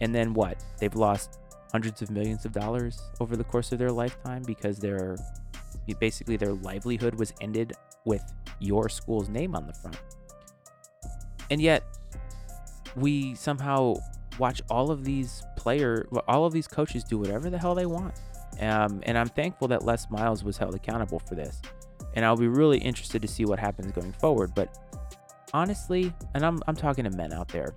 And 0.01 0.15
then 0.15 0.35
what? 0.35 0.63
They've 0.79 0.95
lost 0.95 1.39
hundreds 1.71 2.03
of 2.03 2.11
millions 2.11 2.45
of 2.45 2.53
dollars 2.53 3.01
over 3.21 3.37
the 3.37 3.45
course 3.45 3.73
of 3.73 3.79
their 3.79 3.91
lifetime 3.91 4.43
because 4.43 4.79
their 4.79 5.17
basically 5.99 6.37
their 6.37 6.53
livelihood 6.53 7.15
was 7.15 7.33
ended 7.41 7.73
with 8.05 8.23
your 8.63 8.89
school's 8.89 9.29
name 9.29 9.55
on 9.55 9.67
the 9.67 9.73
front. 9.73 9.99
And 11.51 11.61
yet, 11.61 11.85
we 12.97 13.35
somehow 13.35 13.95
watch 14.39 14.63
all 14.71 14.91
of 14.91 15.05
these 15.05 15.43
player, 15.57 16.07
all 16.29 16.47
of 16.47 16.53
these 16.53 16.67
coaches 16.67 17.05
do 17.05 17.19
whatever 17.19 17.51
the 17.51 17.59
hell 17.59 17.75
they 17.75 17.87
want. 17.87 18.15
Um, 18.61 19.01
and 19.05 19.17
I'm 19.17 19.29
thankful 19.29 19.69
that 19.69 19.85
Les 19.85 20.09
Miles 20.11 20.45
was 20.45 20.57
held 20.57 20.75
accountable 20.75 21.19
for 21.19 21.35
this. 21.35 21.61
And 22.15 22.25
I'll 22.25 22.37
be 22.37 22.49
really 22.49 22.79
interested 22.79 23.23
to 23.23 23.29
see 23.29 23.45
what 23.45 23.59
happens 23.59 23.93
going 23.93 24.13
forward. 24.13 24.55
But 24.55 24.79
honestly, 25.55 26.13
and 26.35 26.45
I'm 26.45 26.61
I'm 26.67 26.77
talking 26.77 27.05
to 27.05 27.11
men 27.11 27.33
out 27.33 27.49
there. 27.49 27.75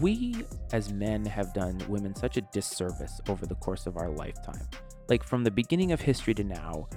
We 0.00 0.44
as 0.72 0.92
men 0.92 1.24
have 1.26 1.52
done 1.52 1.80
women 1.88 2.14
such 2.14 2.36
a 2.36 2.42
disservice 2.42 3.20
over 3.28 3.46
the 3.46 3.56
course 3.56 3.86
of 3.86 3.96
our 3.96 4.08
lifetime. 4.08 4.66
Like 5.08 5.24
from 5.24 5.42
the 5.42 5.50
beginning 5.50 5.90
of 5.90 6.00
history 6.00 6.34
to 6.34 6.44
now, 6.44 6.88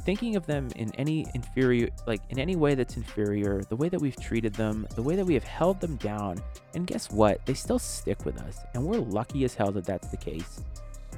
thinking 0.00 0.36
of 0.36 0.46
them 0.46 0.68
in 0.76 0.94
any 0.96 1.26
inferior 1.34 1.88
like 2.06 2.20
in 2.30 2.38
any 2.38 2.56
way 2.56 2.74
that's 2.74 2.96
inferior 2.96 3.62
the 3.68 3.76
way 3.76 3.88
that 3.88 4.00
we've 4.00 4.20
treated 4.20 4.52
them 4.54 4.86
the 4.94 5.02
way 5.02 5.16
that 5.16 5.24
we 5.24 5.34
have 5.34 5.44
held 5.44 5.80
them 5.80 5.96
down 5.96 6.40
and 6.74 6.86
guess 6.86 7.10
what? 7.10 7.44
They 7.46 7.54
still 7.54 7.78
stick 7.78 8.24
with 8.24 8.40
us 8.42 8.58
and 8.74 8.84
we're 8.84 8.98
lucky 8.98 9.44
as 9.44 9.54
hell 9.54 9.72
that 9.72 9.84
that's 9.84 10.08
the 10.08 10.16
case. 10.16 10.62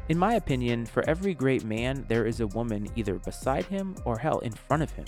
In 0.08 0.18
my 0.18 0.34
opinion 0.34 0.86
for 0.86 1.08
every 1.08 1.34
great 1.34 1.64
man 1.64 2.04
there 2.08 2.26
is 2.26 2.40
a 2.40 2.46
woman 2.48 2.88
either 2.96 3.14
beside 3.14 3.64
him 3.66 3.96
or 4.04 4.18
hell 4.18 4.38
in 4.40 4.52
front 4.52 4.82
of 4.82 4.90
him. 4.92 5.06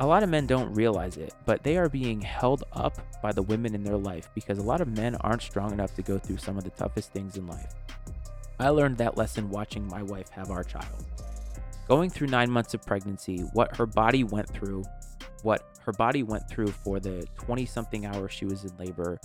A 0.00 0.06
lot 0.06 0.22
of 0.22 0.28
men 0.28 0.46
don't 0.46 0.74
realize 0.74 1.16
it 1.16 1.34
but 1.44 1.62
they 1.62 1.76
are 1.76 1.88
being 1.88 2.20
held 2.20 2.64
up 2.72 2.98
by 3.22 3.32
the 3.32 3.42
women 3.42 3.74
in 3.74 3.84
their 3.84 3.96
life 3.96 4.28
because 4.34 4.58
a 4.58 4.62
lot 4.62 4.80
of 4.80 4.88
men 4.88 5.16
aren't 5.16 5.42
strong 5.42 5.72
enough 5.72 5.94
to 5.94 6.02
go 6.02 6.18
through 6.18 6.38
some 6.38 6.56
of 6.56 6.64
the 6.64 6.70
toughest 6.70 7.12
things 7.12 7.36
in 7.36 7.46
life. 7.46 7.74
I 8.58 8.70
learned 8.70 8.98
that 8.98 9.16
lesson 9.16 9.50
watching 9.50 9.86
my 9.86 10.02
wife 10.02 10.30
have 10.30 10.50
our 10.50 10.64
child 10.64 11.04
going 11.88 12.10
through 12.10 12.28
nine 12.28 12.50
months 12.50 12.74
of 12.74 12.82
pregnancy, 12.82 13.38
what 13.52 13.76
her 13.76 13.86
body 13.86 14.24
went 14.24 14.48
through, 14.48 14.82
what 15.42 15.62
her 15.84 15.92
body 15.92 16.22
went 16.22 16.48
through 16.48 16.68
for 16.68 16.98
the 16.98 17.26
20 17.36 17.64
something 17.64 18.06
hours 18.06 18.32
she 18.32 18.44
was 18.44 18.64
in 18.64 18.76
labor, 18.76 19.18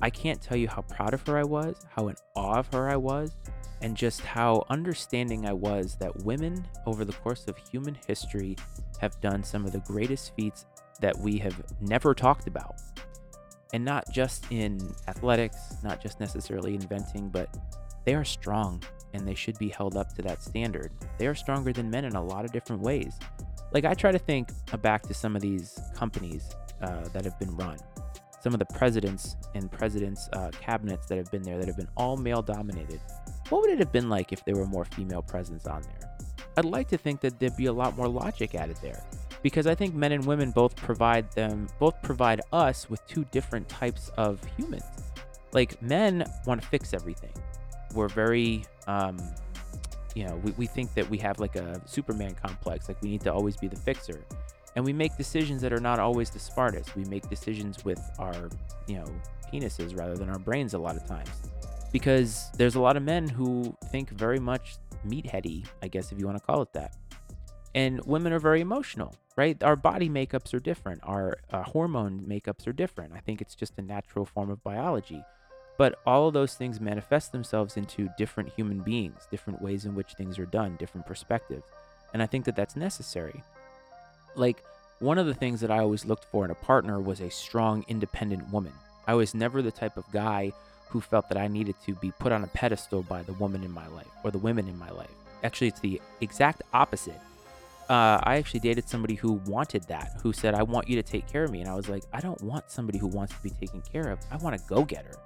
I 0.00 0.10
can't 0.10 0.40
tell 0.40 0.56
you 0.56 0.68
how 0.68 0.82
proud 0.82 1.14
of 1.14 1.26
her 1.26 1.38
I 1.38 1.44
was, 1.44 1.74
how 1.88 2.08
in 2.08 2.16
awe 2.34 2.58
of 2.58 2.72
her 2.72 2.88
I 2.88 2.96
was, 2.96 3.34
and 3.80 3.96
just 3.96 4.20
how 4.20 4.64
understanding 4.68 5.46
I 5.46 5.52
was 5.52 5.96
that 5.96 6.24
women 6.24 6.66
over 6.86 7.04
the 7.04 7.12
course 7.12 7.46
of 7.48 7.56
human 7.70 7.96
history 8.06 8.56
have 9.00 9.20
done 9.20 9.42
some 9.42 9.64
of 9.64 9.72
the 9.72 9.80
greatest 9.80 10.34
feats 10.36 10.66
that 11.00 11.16
we 11.18 11.38
have 11.38 11.62
never 11.80 12.14
talked 12.14 12.46
about. 12.46 12.76
And 13.72 13.84
not 13.84 14.10
just 14.12 14.46
in 14.50 14.78
athletics, 15.08 15.76
not 15.82 16.00
just 16.00 16.20
necessarily 16.20 16.74
inventing, 16.74 17.30
but 17.30 17.54
they 18.06 18.14
are 18.14 18.24
strong 18.24 18.82
and 19.12 19.26
they 19.26 19.34
should 19.34 19.58
be 19.58 19.68
held 19.68 19.96
up 19.96 20.14
to 20.14 20.22
that 20.22 20.42
standard. 20.42 20.92
They 21.18 21.26
are 21.26 21.34
stronger 21.34 21.72
than 21.72 21.90
men 21.90 22.04
in 22.04 22.14
a 22.14 22.24
lot 22.24 22.44
of 22.44 22.52
different 22.52 22.80
ways. 22.80 23.18
Like 23.72 23.84
I 23.84 23.94
try 23.94 24.12
to 24.12 24.18
think 24.18 24.48
back 24.80 25.02
to 25.02 25.14
some 25.14 25.34
of 25.36 25.42
these 25.42 25.78
companies 25.94 26.54
uh, 26.80 27.08
that 27.12 27.24
have 27.24 27.38
been 27.38 27.54
run, 27.56 27.78
some 28.40 28.52
of 28.52 28.60
the 28.60 28.66
presidents 28.66 29.36
and 29.54 29.70
presidents' 29.70 30.28
uh, 30.32 30.50
cabinets 30.60 31.06
that 31.08 31.18
have 31.18 31.30
been 31.32 31.42
there 31.42 31.58
that 31.58 31.66
have 31.66 31.76
been 31.76 31.88
all 31.96 32.16
male 32.16 32.42
dominated. 32.42 33.00
What 33.48 33.62
would 33.62 33.70
it 33.70 33.80
have 33.80 33.92
been 33.92 34.08
like 34.08 34.32
if 34.32 34.44
there 34.44 34.54
were 34.54 34.66
more 34.66 34.84
female 34.84 35.22
presence 35.22 35.66
on 35.66 35.82
there? 35.82 36.16
I'd 36.56 36.64
like 36.64 36.88
to 36.88 36.96
think 36.96 37.20
that 37.20 37.40
there'd 37.40 37.56
be 37.56 37.66
a 37.66 37.72
lot 37.72 37.96
more 37.96 38.08
logic 38.08 38.54
added 38.54 38.76
there 38.82 39.04
because 39.42 39.66
I 39.66 39.74
think 39.74 39.94
men 39.94 40.12
and 40.12 40.24
women 40.24 40.52
both 40.52 40.76
provide 40.76 41.30
them 41.32 41.68
both 41.78 42.00
provide 42.02 42.40
us 42.52 42.88
with 42.88 43.04
two 43.06 43.24
different 43.32 43.68
types 43.68 44.10
of 44.16 44.40
humans. 44.56 44.84
Like 45.52 45.80
men 45.82 46.24
want 46.46 46.62
to 46.62 46.68
fix 46.68 46.94
everything 46.94 47.32
we're 47.96 48.08
very 48.08 48.64
um, 48.86 49.18
you 50.14 50.24
know 50.26 50.36
we, 50.36 50.52
we 50.52 50.66
think 50.66 50.94
that 50.94 51.08
we 51.08 51.18
have 51.18 51.40
like 51.40 51.56
a 51.56 51.80
superman 51.86 52.34
complex 52.34 52.88
like 52.88 53.00
we 53.02 53.08
need 53.08 53.20
to 53.22 53.32
always 53.32 53.56
be 53.56 53.68
the 53.68 53.76
fixer. 53.76 54.24
And 54.76 54.84
we 54.84 54.92
make 54.92 55.16
decisions 55.16 55.62
that 55.62 55.72
are 55.72 55.80
not 55.80 55.98
always 55.98 56.28
the 56.28 56.38
smartest. 56.38 56.94
We 56.94 57.04
make 57.06 57.30
decisions 57.30 57.82
with 57.84 58.00
our 58.18 58.50
you 58.86 58.96
know 58.96 59.06
penises 59.52 59.98
rather 59.98 60.16
than 60.16 60.28
our 60.28 60.38
brains 60.38 60.74
a 60.74 60.78
lot 60.78 60.96
of 60.96 61.06
times. 61.06 61.30
Because 61.92 62.50
there's 62.58 62.74
a 62.74 62.80
lot 62.80 62.96
of 62.96 63.02
men 63.02 63.26
who 63.26 63.74
think 63.90 64.10
very 64.10 64.38
much 64.38 64.76
meatheady 65.06 65.64
i 65.82 65.88
guess 65.88 66.10
if 66.10 66.18
you 66.18 66.26
want 66.26 66.38
to 66.38 66.44
call 66.44 66.62
it 66.62 66.72
that. 66.72 66.96
And 67.74 68.04
women 68.06 68.32
are 68.32 68.38
very 68.38 68.60
emotional 68.60 69.14
right? 69.36 69.62
Our 69.62 69.76
body 69.76 70.08
makeups 70.08 70.54
are 70.54 70.60
different. 70.60 71.00
Our 71.04 71.36
uh, 71.50 71.62
hormone 71.62 72.24
makeups 72.26 72.66
are 72.66 72.72
different. 72.72 73.12
I 73.14 73.20
think 73.20 73.40
it's 73.40 73.54
just 73.54 73.74
a 73.78 73.82
natural 73.82 74.24
form 74.24 74.50
of 74.50 74.62
biology 74.64 75.22
but 75.78 75.98
all 76.06 76.28
of 76.28 76.34
those 76.34 76.54
things 76.54 76.80
manifest 76.80 77.32
themselves 77.32 77.76
into 77.76 78.08
different 78.16 78.52
human 78.56 78.80
beings, 78.80 79.26
different 79.30 79.60
ways 79.60 79.84
in 79.84 79.94
which 79.94 80.14
things 80.14 80.38
are 80.38 80.46
done, 80.46 80.76
different 80.76 81.06
perspectives. 81.06 81.66
And 82.12 82.22
I 82.22 82.26
think 82.26 82.44
that 82.46 82.56
that's 82.56 82.76
necessary. 82.76 83.42
Like, 84.34 84.62
one 84.98 85.18
of 85.18 85.26
the 85.26 85.34
things 85.34 85.60
that 85.60 85.70
I 85.70 85.80
always 85.80 86.06
looked 86.06 86.24
for 86.24 86.44
in 86.44 86.50
a 86.50 86.54
partner 86.54 87.00
was 87.00 87.20
a 87.20 87.30
strong, 87.30 87.84
independent 87.88 88.50
woman. 88.50 88.72
I 89.06 89.14
was 89.14 89.34
never 89.34 89.60
the 89.60 89.70
type 89.70 89.98
of 89.98 90.10
guy 90.12 90.52
who 90.88 91.00
felt 91.00 91.28
that 91.28 91.36
I 91.36 91.48
needed 91.48 91.74
to 91.84 91.94
be 91.96 92.12
put 92.12 92.32
on 92.32 92.44
a 92.44 92.48
pedestal 92.48 93.02
by 93.02 93.22
the 93.22 93.34
woman 93.34 93.62
in 93.62 93.70
my 93.70 93.86
life 93.88 94.08
or 94.24 94.30
the 94.30 94.38
women 94.38 94.68
in 94.68 94.78
my 94.78 94.90
life. 94.90 95.10
Actually, 95.44 95.68
it's 95.68 95.80
the 95.80 96.00
exact 96.20 96.62
opposite. 96.72 97.20
Uh, 97.90 98.18
I 98.22 98.36
actually 98.36 98.60
dated 98.60 98.88
somebody 98.88 99.14
who 99.14 99.34
wanted 99.46 99.84
that, 99.84 100.18
who 100.22 100.32
said, 100.32 100.54
I 100.54 100.62
want 100.62 100.88
you 100.88 100.96
to 100.96 101.02
take 101.02 101.28
care 101.28 101.44
of 101.44 101.50
me. 101.50 101.60
And 101.60 101.68
I 101.68 101.74
was 101.74 101.88
like, 101.88 102.04
I 102.12 102.20
don't 102.20 102.40
want 102.42 102.70
somebody 102.70 102.98
who 102.98 103.06
wants 103.06 103.34
to 103.34 103.42
be 103.42 103.50
taken 103.50 103.82
care 103.82 104.10
of. 104.10 104.18
I 104.30 104.38
want 104.38 104.58
to 104.58 104.66
go 104.66 104.84
get 104.84 105.04
her. 105.04 105.16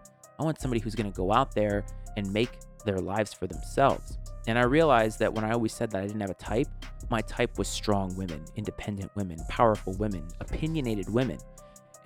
I 0.40 0.42
want 0.42 0.58
somebody 0.58 0.80
who's 0.80 0.94
going 0.94 1.10
to 1.10 1.16
go 1.16 1.32
out 1.32 1.54
there 1.54 1.84
and 2.16 2.32
make 2.32 2.50
their 2.86 2.96
lives 2.98 3.34
for 3.34 3.46
themselves. 3.46 4.16
And 4.46 4.58
I 4.58 4.62
realized 4.62 5.18
that 5.18 5.32
when 5.32 5.44
I 5.44 5.52
always 5.52 5.74
said 5.74 5.90
that 5.90 6.02
I 6.02 6.06
didn't 6.06 6.22
have 6.22 6.30
a 6.30 6.34
type, 6.34 6.66
my 7.10 7.20
type 7.20 7.58
was 7.58 7.68
strong 7.68 8.16
women, 8.16 8.42
independent 8.56 9.14
women, 9.14 9.38
powerful 9.50 9.92
women, 9.98 10.26
opinionated 10.40 11.12
women. 11.12 11.38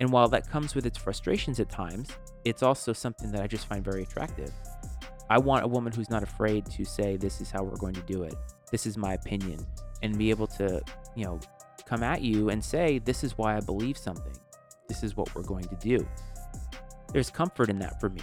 And 0.01 0.11
while 0.11 0.27
that 0.27 0.49
comes 0.49 0.75
with 0.75 0.85
its 0.85 0.97
frustrations 0.97 1.61
at 1.61 1.69
times, 1.69 2.09
it's 2.43 2.61
also 2.61 2.91
something 2.91 3.31
that 3.31 3.41
I 3.41 3.47
just 3.47 3.67
find 3.67 3.85
very 3.85 4.03
attractive. 4.03 4.51
I 5.29 5.37
want 5.37 5.63
a 5.63 5.67
woman 5.67 5.93
who's 5.93 6.09
not 6.09 6.21
afraid 6.21 6.65
to 6.65 6.83
say, 6.83 7.15
This 7.15 7.39
is 7.39 7.49
how 7.49 7.63
we're 7.63 7.77
going 7.77 7.93
to 7.93 8.01
do 8.01 8.23
it. 8.23 8.35
This 8.69 8.85
is 8.85 8.97
my 8.97 9.13
opinion. 9.13 9.65
And 10.03 10.17
be 10.17 10.29
able 10.29 10.47
to, 10.47 10.81
you 11.15 11.23
know, 11.23 11.39
come 11.85 12.03
at 12.03 12.21
you 12.21 12.49
and 12.49 12.63
say, 12.63 12.99
This 12.99 13.23
is 13.23 13.37
why 13.37 13.55
I 13.55 13.61
believe 13.61 13.97
something. 13.97 14.35
This 14.89 15.03
is 15.03 15.15
what 15.15 15.33
we're 15.33 15.43
going 15.43 15.65
to 15.65 15.75
do 15.75 16.05
there's 17.15 17.29
comfort 17.29 17.69
in 17.69 17.79
that 17.79 17.97
for 18.01 18.09
me. 18.09 18.19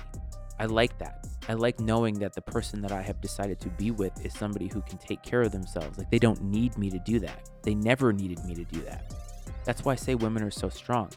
I 0.59 0.67
like 0.67 0.99
that. 0.99 1.27
I 1.49 1.55
like 1.55 1.81
knowing 1.81 2.13
that 2.19 2.35
the 2.35 2.43
person 2.43 2.83
that 2.83 2.93
I 2.93 3.01
have 3.01 3.23
decided 3.23 3.59
to 3.61 3.71
be 3.71 3.91
with 3.91 4.23
is 4.23 4.35
somebody 4.35 4.69
who 4.69 4.83
can 4.83 4.99
take 4.99 5.23
care 5.23 5.41
of 5.41 5.51
themselves. 5.51 5.97
Like 5.97 6.11
they 6.11 6.19
don't 6.19 6.43
need 6.43 6.77
me 6.77 6.91
to 6.91 6.99
do 6.99 7.19
that. 7.21 7.49
They 7.63 7.75
never 7.75 8.13
needed 8.13 8.45
me 8.45 8.55
to 8.55 8.65
do 8.65 8.83
that. 8.83 9.15
That's 9.65 9.83
why 9.83 9.93
I 9.93 9.97
say 9.97 10.15
women 10.15 10.43
are 10.43 10.51
so 10.51 10.69
strong. 10.69 11.09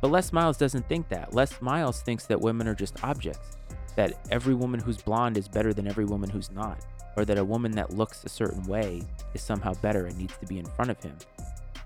But 0.00 0.10
Les 0.10 0.32
Miles 0.32 0.56
doesn't 0.56 0.88
think 0.88 1.08
that. 1.10 1.32
Les 1.32 1.62
Miles 1.62 2.02
thinks 2.02 2.26
that 2.26 2.40
women 2.40 2.66
are 2.66 2.74
just 2.74 3.04
objects. 3.04 3.56
That 3.94 4.18
every 4.32 4.54
woman 4.54 4.80
who's 4.80 5.00
blonde 5.00 5.38
is 5.38 5.46
better 5.46 5.72
than 5.72 5.86
every 5.86 6.06
woman 6.06 6.30
who's 6.30 6.50
not. 6.50 6.84
Or 7.16 7.24
that 7.26 7.38
a 7.38 7.44
woman 7.44 7.70
that 7.72 7.94
looks 7.94 8.24
a 8.24 8.28
certain 8.28 8.64
way 8.64 9.02
is 9.34 9.40
somehow 9.40 9.74
better 9.74 10.06
and 10.06 10.18
needs 10.18 10.36
to 10.38 10.46
be 10.46 10.58
in 10.58 10.66
front 10.66 10.90
of 10.90 11.00
him. 11.00 11.16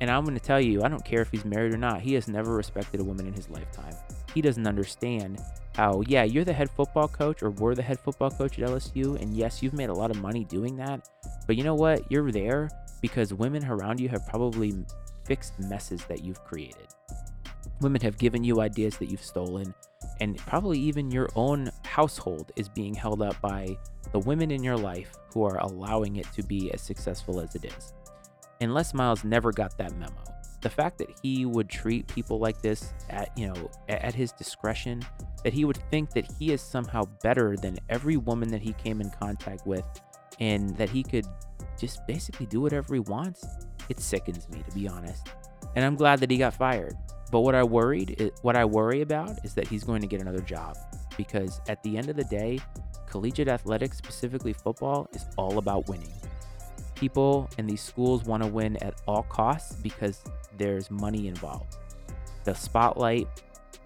And 0.01 0.11
I'm 0.11 0.25
going 0.25 0.39
to 0.39 0.43
tell 0.43 0.61
you, 0.61 0.83
I 0.83 0.89
don't 0.89 1.05
care 1.05 1.21
if 1.21 1.31
he's 1.31 1.45
married 1.45 1.75
or 1.75 1.79
not, 1.79 2.01
he 2.01 2.15
has 2.15 2.29
never 2.29 2.55
respected 2.55 3.01
a 3.01 3.05
woman 3.05 3.27
in 3.27 3.35
his 3.35 3.51
lifetime 3.51 3.95
he 4.35 4.43
doesn't 4.43 4.67
understand 4.67 5.41
how, 5.76 6.03
yeah, 6.07 6.25
you're 6.25 6.45
the 6.45 6.53
head 6.53 6.71
football 6.71 7.09
coach 7.09 7.43
or 7.43 7.50
we're 7.50 7.75
the 7.75 7.83
head 7.83 7.99
football 8.00 8.31
coach 8.31 8.59
at 8.59 8.69
LSU. 8.69 9.21
And 9.21 9.35
yes, 9.35 9.62
you've 9.62 9.73
made 9.73 9.91
a 9.91 9.95
lot 9.95 10.11
of 10.11 10.21
money 10.21 10.45
doing 10.45 10.76
that. 10.76 11.09
But 11.47 11.57
you 11.57 11.64
know 11.64 11.75
what? 11.75 12.11
You're 12.11 12.31
there 12.31 12.71
because 13.00 13.33
women 13.33 13.64
around 13.64 14.00
you 14.00 14.09
have 14.09 14.26
probably 14.26 14.75
fixed 15.25 15.59
messes 15.59 16.05
that 16.07 16.25
you've 16.25 16.43
created. 16.45 16.88
Women 17.81 18.00
have 18.03 18.19
given 18.19 18.45
you 18.45 18.61
ideas 18.61 18.97
that 18.99 19.11
you've 19.11 19.25
stolen. 19.25 19.75
And 20.21 20.37
probably 20.38 20.79
even 20.79 21.11
your 21.11 21.29
own 21.35 21.71
household 21.85 22.53
is 22.57 22.69
being 22.69 22.95
held 22.95 23.23
up 23.23 23.41
by 23.41 23.76
the 24.12 24.19
women 24.21 24.50
in 24.50 24.62
your 24.62 24.76
life 24.76 25.12
who 25.33 25.45
are 25.45 25.59
allowing 25.59 26.17
it 26.17 26.26
to 26.35 26.43
be 26.43 26.73
as 26.73 26.83
successful 26.83 27.41
as 27.41 27.55
it 27.55 27.64
is. 27.64 27.95
And 28.61 28.75
Les 28.75 28.95
Miles 28.95 29.25
never 29.25 29.53
got 29.53 29.76
that 29.79 29.97
memo 29.97 30.34
the 30.64 30.71
fact 30.71 30.97
that 30.97 31.11
he 31.23 31.44
would 31.44 31.68
treat 31.68 32.06
people 32.09 32.38
like 32.38 32.61
this 32.62 32.94
at 33.11 33.37
you 33.37 33.47
know 33.47 33.71
at 33.88 34.14
his 34.14 34.33
discretion 34.33 35.04
that 35.44 35.52
he 35.52 35.66
would 35.66 35.76
think 35.90 36.11
that 36.11 36.26
he 36.38 36.52
is 36.52 36.62
somehow 36.62 37.04
better 37.23 37.54
than 37.54 37.76
every 37.90 38.16
woman 38.16 38.49
that 38.49 38.62
he 38.62 38.73
came 38.73 39.02
in 39.02 39.11
contact 39.11 39.66
with 39.66 39.85
and 40.40 40.75
that 40.78 40.88
he 40.88 41.02
could 41.02 41.26
just 41.78 42.04
basically 42.06 42.47
do 42.47 42.62
whatever 42.62 42.94
he 42.94 43.00
wants 43.00 43.47
it 43.90 44.00
sickens 44.00 44.49
me 44.49 44.62
to 44.66 44.75
be 44.75 44.88
honest. 44.88 45.28
And 45.76 45.85
i'm 45.85 45.97
glad 45.97 46.18
that 46.21 46.30
he 46.30 46.38
got 46.38 46.54
fired. 46.54 46.94
But 47.30 47.40
what 47.40 47.54
i 47.54 47.62
worried 47.62 48.33
what 48.40 48.56
i 48.56 48.64
worry 48.64 49.02
about 49.02 49.44
is 49.44 49.52
that 49.54 49.68
he's 49.68 49.85
going 49.85 50.00
to 50.00 50.06
get 50.06 50.23
another 50.23 50.40
job 50.40 50.78
because 51.18 51.61
at 51.68 51.83
the 51.83 51.99
end 51.99 52.09
of 52.09 52.16
the 52.16 52.25
day 52.25 52.59
collegiate 53.06 53.49
athletics 53.49 53.99
specifically 53.99 54.54
football 54.54 55.09
is 55.12 55.26
all 55.37 55.59
about 55.59 55.87
winning. 55.88 56.12
People 56.94 57.50
in 57.59 57.66
these 57.66 57.83
schools 57.83 58.25
want 58.25 58.42
to 58.42 58.49
win 58.49 58.83
at 58.83 58.94
all 59.06 59.25
costs 59.25 59.75
because 59.83 60.23
there's 60.58 60.90
money 60.90 61.28
involved. 61.28 61.76
The 62.44 62.54
spotlight 62.54 63.28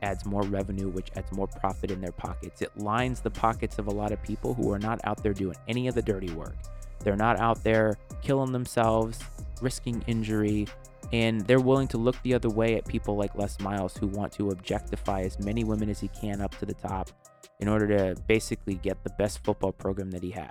adds 0.03 0.25
more 0.25 0.43
revenue, 0.43 0.89
which 0.89 1.11
adds 1.17 1.31
more 1.33 1.47
profit 1.47 1.91
in 1.91 2.01
their 2.01 2.13
pockets. 2.13 2.63
It 2.63 2.77
lines 2.77 3.21
the 3.21 3.31
pockets 3.31 3.79
of 3.79 3.87
a 3.87 3.91
lot 3.91 4.13
of 4.13 4.23
people 4.23 4.55
who 4.55 4.73
are 4.73 4.79
not 4.79 5.01
out 5.05 5.23
there 5.23 5.33
doing 5.33 5.57
any 5.67 5.89
of 5.89 5.95
the 5.95 6.03
dirty 6.03 6.33
work. 6.33 6.57
They're 7.01 7.17
not 7.17 7.39
out 7.39 7.63
there 7.63 7.97
killing 8.23 8.53
themselves, 8.53 9.19
risking 9.61 10.03
injury, 10.07 10.67
and 11.13 11.41
they're 11.43 11.61
willing 11.61 11.89
to 11.89 11.99
look 11.99 12.21
the 12.23 12.35
other 12.35 12.51
way 12.51 12.77
at 12.77 12.85
people 12.85 13.17
like 13.17 13.35
Les 13.35 13.59
Miles 13.61 13.97
who 13.97 14.09
want 14.09 14.33
to 14.35 14.51
objectify 14.51 15.23
as 15.23 15.39
many 15.39 15.65
women 15.65 15.89
as 15.89 16.01
he 16.01 16.09
can 16.09 16.41
up 16.41 16.57
to 16.59 16.67
the 16.67 16.75
top 16.75 17.11
in 17.61 17.69
order 17.69 17.87
to 17.87 18.21
basically 18.27 18.75
get 18.75 19.03
the 19.05 19.11
best 19.11 19.43
football 19.45 19.73
program 19.73 20.11
that 20.11 20.23
he 20.23 20.31
has. 20.31 20.51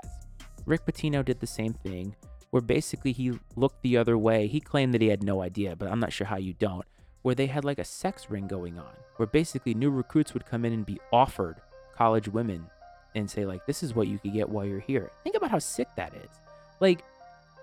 Rick 0.65 0.86
Pitino 0.86 1.24
did 1.24 1.39
the 1.39 1.47
same 1.47 1.74
thing 1.74 2.15
where 2.58 2.62
basically 2.64 3.12
he 3.12 3.38
looked 3.56 3.84
the 3.84 3.96
other 3.98 4.18
way. 4.18 4.48
He 4.48 4.60
claimed 4.60 4.92
that 4.96 5.02
he 5.02 5.10
had 5.10 5.22
no 5.22 5.44
idea, 5.44 5.76
but 5.76 5.90
I'm 5.92 6.00
not 6.00 6.12
sure 6.12 6.26
how 6.26 6.38
you 6.38 6.54
don't. 6.54 6.84
where 7.22 7.36
they 7.36 7.46
had 7.46 7.64
like 7.64 7.78
a 7.78 7.84
sex 7.84 8.32
ring 8.32 8.48
going 8.48 8.80
on, 8.80 8.94
where 9.18 9.28
basically 9.28 9.76
new 9.76 9.92
recruits 9.92 10.34
would 10.34 10.48
come 10.48 10.66
in 10.66 10.74
and 10.74 10.84
be 10.84 11.00
offered 11.14 11.58
college 11.94 12.28
women 12.28 12.66
and 13.14 13.30
say, 13.30 13.46
like, 13.46 13.64
this 13.68 13.84
is 13.84 13.94
what 13.94 14.08
you 14.08 14.18
could 14.18 14.34
get 14.34 14.50
while 14.50 14.66
you're 14.66 14.80
here. 14.80 15.12
Think 15.24 15.36
about 15.36 15.52
how 15.52 15.60
sick 15.60 15.88
that 15.98 16.16
is. 16.16 16.30
Like, 16.80 17.04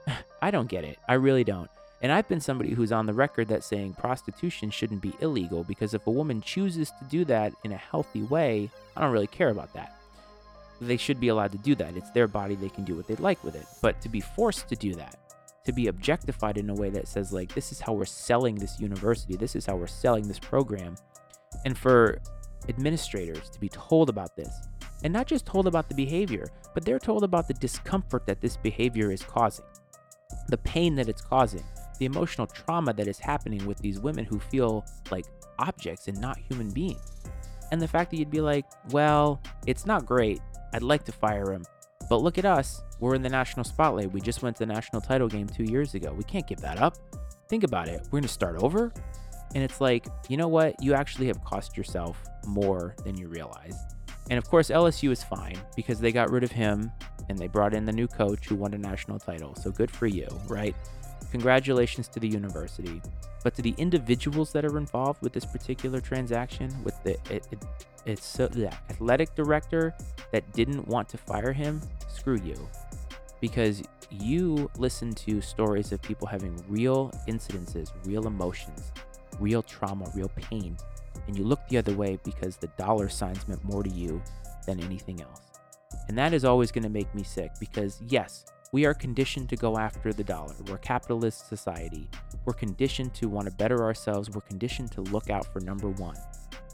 I 0.43 0.53
don't 0.53 0.69
get 0.69 0.85
it. 0.85 0.99
I 1.09 1.15
really 1.15 1.43
don't. 1.43 1.71
And 2.01 2.13
I've 2.13 2.29
been 2.29 2.41
somebody 2.41 2.71
who's 2.71 2.93
on 2.93 3.07
the 3.07 3.15
record 3.15 3.49
that 3.49 3.65
saying 3.65 3.95
prostitution 3.95 4.71
shouldn't 4.71 5.03
be 5.03 5.15
illegal 5.21 5.65
because 5.65 5.93
if 5.93 6.07
a 6.07 6.13
woman 6.13 6.41
chooses 6.41 6.91
to 6.91 7.05
do 7.11 7.25
that 7.25 7.53
in 7.65 7.73
a 7.73 7.77
healthy 7.77 8.23
way, 8.23 8.71
I 8.97 9.01
don't 9.01 9.11
really 9.13 9.27
care 9.27 9.51
about 9.51 9.73
that. 9.73 9.97
They 10.81 10.97
should 10.97 11.21
be 11.21 11.29
allowed 11.29 11.53
to 11.53 11.59
do 11.59 11.75
that. 11.77 11.97
It's 11.97 12.11
their 12.11 12.29
body, 12.29 12.55
they 12.55 12.69
can 12.69 12.85
do 12.85 12.95
what 12.97 13.07
they 13.07 13.17
like 13.17 13.43
with 13.45 13.55
it. 13.55 13.67
But 13.81 14.01
to 14.03 14.09
be 14.09 14.21
forced 14.21 14.69
to 14.69 14.77
do 14.77 14.95
that, 14.95 15.19
to 15.65 15.73
be 15.73 15.87
objectified 15.87 16.59
in 16.59 16.69
a 16.69 16.75
way 16.75 16.91
that 16.91 17.09
says, 17.09 17.33
like, 17.33 17.55
this 17.55 17.73
is 17.73 17.81
how 17.81 17.93
we're 17.93 18.05
selling 18.05 18.57
this 18.57 18.81
university, 18.81 19.37
this 19.37 19.57
is 19.57 19.67
how 19.67 19.77
we're 19.77 19.87
selling 19.87 20.29
this 20.29 20.39
program, 20.39 20.97
and 21.65 21.79
for 21.79 22.19
administrators 22.69 23.49
to 23.51 23.61
be 23.61 23.69
told 23.69 24.09
about 24.09 24.37
this, 24.37 24.69
and 25.03 25.13
not 25.13 25.27
just 25.27 25.47
told 25.47 25.67
about 25.67 25.89
the 25.89 25.95
behavior, 25.95 26.47
but 26.75 26.85
they're 26.85 26.99
told 26.99 27.25
about 27.25 27.49
the 27.49 27.55
discomfort 27.55 28.27
that 28.27 28.41
this 28.41 28.57
behavior 28.57 29.11
is 29.11 29.23
causing, 29.23 29.65
the 30.49 30.59
pain 30.59 30.95
that 30.97 31.09
it's 31.09 31.23
causing, 31.23 31.65
the 31.99 32.07
emotional 32.07 32.47
trauma 32.47 32.93
that 32.93 33.07
is 33.07 33.19
happening 33.19 33.65
with 33.67 33.79
these 33.79 34.01
women 34.01 34.25
who 34.25 34.41
feel 34.41 34.85
like 35.11 35.25
objects 35.59 36.09
and 36.09 36.21
not 36.21 36.37
human 36.39 36.71
beings. 36.71 37.13
And 37.71 37.81
the 37.81 37.89
fact 37.89 38.11
that 38.11 38.19
you'd 38.19 38.31
be 38.31 38.41
like, 38.41 38.67
well, 38.91 39.41
it's 39.67 39.87
not 39.87 40.05
great. 40.05 40.41
I'd 40.75 40.83
like 40.83 41.05
to 41.05 41.13
fire 41.13 41.53
him. 41.53 41.65
But 42.11 42.21
look 42.21 42.37
at 42.37 42.45
us. 42.45 42.83
We're 42.99 43.15
in 43.15 43.23
the 43.23 43.29
national 43.29 43.63
spotlight. 43.63 44.13
We 44.13 44.21
just 44.21 44.43
went 44.43 44.57
to 44.57 44.67
the 44.67 44.73
national 44.73 45.01
title 45.01 45.29
game 45.29 45.47
two 45.47 45.63
years 45.63 45.95
ago. 45.95 46.13
We 46.13 46.25
can't 46.25 46.47
give 46.49 46.61
that 46.63 46.79
up. 46.83 46.97
Think 47.49 47.63
about 47.63 47.87
it. 47.87 48.01
We're 48.07 48.19
going 48.19 48.23
to 48.25 48.29
start 48.29 48.57
over. 48.57 48.93
And 49.55 49.63
it's 49.63 49.81
like, 49.81 50.07
you 50.29 50.37
know 50.37 50.49
what? 50.49 50.83
You 50.83 50.95
actually 50.95 51.29
have 51.29 51.43
cost 51.45 51.77
yourself 51.77 52.21
more 52.45 52.97
than 53.05 53.17
you 53.17 53.29
realize. 53.29 53.77
And 54.31 54.37
of 54.37 54.49
course, 54.51 54.69
LSU 54.69 55.13
is 55.13 55.23
fine 55.23 55.59
because 55.77 56.01
they 56.01 56.11
got 56.11 56.31
rid 56.31 56.43
of 56.43 56.51
him 56.51 56.91
and 57.29 57.39
they 57.39 57.47
brought 57.47 57.73
in 57.73 57.85
the 57.85 57.93
new 57.93 58.09
coach 58.09 58.49
who 58.49 58.57
won 58.57 58.75
a 58.75 58.79
national 58.79 59.21
title. 59.21 59.55
So 59.55 59.71
good 59.71 59.93
for 59.93 60.09
you, 60.09 60.27
right? 60.49 60.75
Congratulations 61.35 62.07
to 62.07 62.21
the 62.21 62.29
university. 62.29 63.03
But 63.43 63.57
to 63.57 63.63
the 63.63 63.75
individuals 63.77 64.53
that 64.53 64.65
are 64.65 64.79
involved 64.79 65.21
with 65.21 65.33
this 65.33 65.45
particular 65.45 66.01
transaction, 66.01 66.73
with 66.85 66.95
the 67.03 67.15
it, 67.29 67.45
it, 67.51 67.59
it's 68.07 68.25
so, 68.25 68.47
the 68.47 68.69
athletic 68.69 69.35
director 69.35 69.93
that 70.31 70.45
didn't 70.53 70.87
want 70.87 71.09
to 71.09 71.19
fire 71.19 71.53
him, 71.53 71.81
screw 72.07 72.39
you. 72.45 72.55
Because 73.41 73.83
you 74.13 74.71
listen 74.79 75.13
to 75.27 75.41
stories 75.41 75.91
of 75.91 76.01
people 76.03 76.29
having 76.29 76.55
real 76.69 77.11
incidences, 77.27 77.91
real 78.05 78.29
emotions, 78.29 78.93
real 79.41 79.65
trauma, 79.65 80.09
real 80.15 80.31
pain, 80.37 80.77
and 81.27 81.37
you 81.37 81.43
look 81.43 81.67
the 81.69 81.79
other 81.79 81.97
way 81.97 82.17
because 82.23 82.59
the 82.59 82.69
dollar 82.79 83.09
signs 83.09 83.49
meant 83.49 83.65
more 83.65 83.83
to 83.83 83.91
you 83.91 84.23
than 84.67 84.79
anything 84.79 85.21
else. 85.21 85.41
And 86.07 86.17
that 86.17 86.33
is 86.33 86.45
always 86.45 86.71
going 86.71 86.85
to 86.85 86.89
make 86.89 87.13
me 87.13 87.25
sick 87.25 87.51
because, 87.59 88.01
yes, 88.07 88.45
we 88.75 88.87
are 88.87 88.93
conditioned 88.93 89.49
to 89.49 89.55
go 89.55 89.79
after 89.79 90.13
the 90.13 90.25
dollar. 90.25 90.53
We're 90.67 90.75
a 90.75 90.79
capitalist 90.79 91.49
society. 91.49 92.11
We're 92.45 92.55
conditioned 92.55 93.15
to 93.15 93.29
want 93.29 93.47
to 93.47 93.53
better 93.53 93.85
ourselves. 93.85 94.31
We're 94.31 94.41
conditioned 94.41 94.91
to 94.93 95.01
look 95.01 95.31
out 95.31 95.47
for 95.53 95.61
number 95.61 95.91
one. 95.91 96.17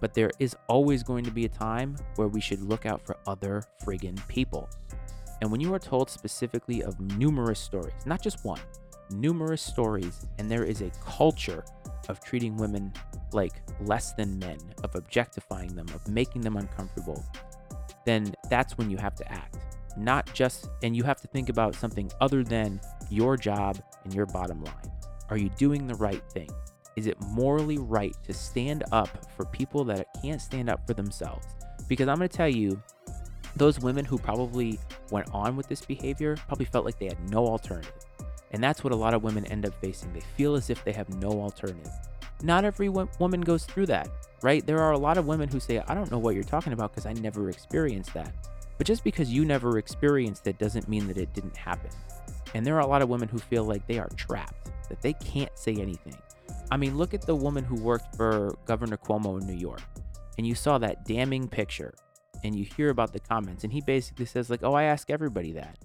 But 0.00 0.14
there 0.14 0.30
is 0.38 0.56
always 0.66 1.02
going 1.02 1.24
to 1.24 1.30
be 1.30 1.44
a 1.44 1.48
time 1.50 1.96
where 2.16 2.28
we 2.28 2.40
should 2.40 2.62
look 2.62 2.86
out 2.86 3.04
for 3.04 3.18
other 3.26 3.64
friggin' 3.84 4.26
people. 4.28 4.66
And 5.42 5.50
when 5.50 5.60
you 5.60 5.74
are 5.74 5.78
told 5.78 6.08
specifically 6.08 6.82
of 6.82 6.98
numerous 7.18 7.60
stories, 7.60 7.92
not 8.06 8.22
just 8.22 8.46
one, 8.46 8.62
numerous 9.10 9.60
stories, 9.60 10.26
and 10.38 10.50
there 10.50 10.64
is 10.64 10.80
a 10.80 10.90
culture 11.04 11.66
of 12.08 12.24
treating 12.24 12.56
women 12.56 12.94
like 13.32 13.60
less 13.82 14.14
than 14.14 14.38
men, 14.38 14.56
of 14.84 14.94
objectifying 14.94 15.74
them, 15.74 15.88
of 15.94 16.08
making 16.08 16.40
them 16.40 16.56
uncomfortable, 16.56 17.22
then 18.06 18.34
that's 18.48 18.78
when 18.78 18.88
you 18.88 18.96
have 18.96 19.14
to 19.16 19.30
act. 19.30 19.58
Not 19.96 20.32
just, 20.34 20.68
and 20.82 20.96
you 20.96 21.02
have 21.02 21.20
to 21.20 21.28
think 21.28 21.48
about 21.48 21.74
something 21.74 22.10
other 22.20 22.44
than 22.44 22.80
your 23.10 23.36
job 23.36 23.82
and 24.04 24.14
your 24.14 24.26
bottom 24.26 24.62
line. 24.62 24.90
Are 25.28 25.36
you 25.36 25.48
doing 25.50 25.86
the 25.86 25.94
right 25.96 26.22
thing? 26.32 26.48
Is 26.96 27.06
it 27.06 27.20
morally 27.20 27.78
right 27.78 28.16
to 28.24 28.32
stand 28.32 28.84
up 28.92 29.08
for 29.36 29.44
people 29.46 29.84
that 29.84 30.08
can't 30.22 30.40
stand 30.40 30.68
up 30.68 30.86
for 30.86 30.94
themselves? 30.94 31.46
Because 31.88 32.08
I'm 32.08 32.16
going 32.16 32.28
to 32.28 32.36
tell 32.36 32.48
you, 32.48 32.82
those 33.56 33.80
women 33.80 34.04
who 34.04 34.18
probably 34.18 34.78
went 35.10 35.28
on 35.32 35.56
with 35.56 35.66
this 35.66 35.84
behavior 35.84 36.36
probably 36.46 36.66
felt 36.66 36.84
like 36.84 36.98
they 36.98 37.06
had 37.06 37.30
no 37.30 37.46
alternative. 37.46 37.92
And 38.52 38.62
that's 38.62 38.82
what 38.82 38.92
a 38.92 38.96
lot 38.96 39.14
of 39.14 39.22
women 39.22 39.44
end 39.46 39.66
up 39.66 39.74
facing. 39.80 40.12
They 40.12 40.20
feel 40.20 40.54
as 40.54 40.70
if 40.70 40.84
they 40.84 40.92
have 40.92 41.08
no 41.20 41.30
alternative. 41.30 41.92
Not 42.42 42.64
every 42.64 42.88
woman 42.88 43.40
goes 43.40 43.64
through 43.64 43.86
that, 43.86 44.08
right? 44.42 44.64
There 44.66 44.78
are 44.78 44.92
a 44.92 44.98
lot 44.98 45.18
of 45.18 45.26
women 45.26 45.48
who 45.48 45.60
say, 45.60 45.82
I 45.86 45.94
don't 45.94 46.10
know 46.10 46.18
what 46.18 46.34
you're 46.34 46.42
talking 46.42 46.72
about 46.72 46.92
because 46.92 47.06
I 47.06 47.12
never 47.12 47.50
experienced 47.50 48.14
that. 48.14 48.32
But 48.80 48.86
just 48.86 49.04
because 49.04 49.30
you 49.30 49.44
never 49.44 49.76
experienced 49.76 50.46
it 50.46 50.56
doesn't 50.56 50.88
mean 50.88 51.06
that 51.08 51.18
it 51.18 51.34
didn't 51.34 51.54
happen. 51.54 51.90
And 52.54 52.64
there 52.64 52.76
are 52.76 52.80
a 52.80 52.86
lot 52.86 53.02
of 53.02 53.10
women 53.10 53.28
who 53.28 53.38
feel 53.38 53.64
like 53.64 53.86
they 53.86 53.98
are 53.98 54.08
trapped, 54.16 54.70
that 54.88 55.02
they 55.02 55.12
can't 55.12 55.54
say 55.54 55.74
anything. 55.74 56.16
I 56.70 56.78
mean, 56.78 56.96
look 56.96 57.12
at 57.12 57.20
the 57.20 57.36
woman 57.36 57.62
who 57.62 57.74
worked 57.74 58.16
for 58.16 58.56
Governor 58.64 58.96
Cuomo 58.96 59.38
in 59.38 59.46
New 59.46 59.52
York, 59.52 59.82
and 60.38 60.46
you 60.46 60.54
saw 60.54 60.78
that 60.78 61.04
damning 61.04 61.46
picture, 61.46 61.92
and 62.42 62.56
you 62.56 62.64
hear 62.64 62.88
about 62.88 63.12
the 63.12 63.20
comments, 63.20 63.64
and 63.64 63.72
he 63.74 63.82
basically 63.82 64.24
says, 64.24 64.48
like, 64.48 64.62
oh, 64.62 64.72
I 64.72 64.84
ask 64.84 65.10
everybody 65.10 65.52
that. 65.52 65.76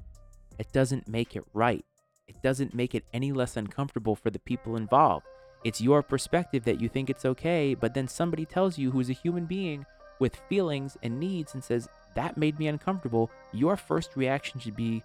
It 0.57 0.71
doesn't 0.71 1.09
make 1.09 1.35
it 1.35 1.43
right. 1.53 1.83
It 2.29 2.41
doesn't 2.41 2.73
make 2.73 2.95
it 2.95 3.03
any 3.11 3.33
less 3.33 3.57
uncomfortable 3.57 4.15
for 4.15 4.29
the 4.29 4.39
people 4.39 4.77
involved. 4.77 5.25
It's 5.65 5.81
your 5.81 6.01
perspective 6.01 6.63
that 6.63 6.79
you 6.79 6.87
think 6.87 7.09
it's 7.09 7.25
okay, 7.25 7.73
but 7.73 7.93
then 7.93 8.07
somebody 8.07 8.45
tells 8.45 8.77
you 8.77 8.91
who's 8.91 9.09
a 9.09 9.13
human 9.13 9.47
being 9.47 9.85
with 10.19 10.39
feelings 10.47 10.95
and 11.03 11.19
needs 11.19 11.55
and 11.55 11.61
says, 11.61 11.89
That 12.15 12.37
made 12.37 12.57
me 12.59 12.67
uncomfortable. 12.67 13.29
Your 13.53 13.77
first 13.77 14.15
reaction 14.15 14.59
should 14.59 14.75
be, 14.75 15.03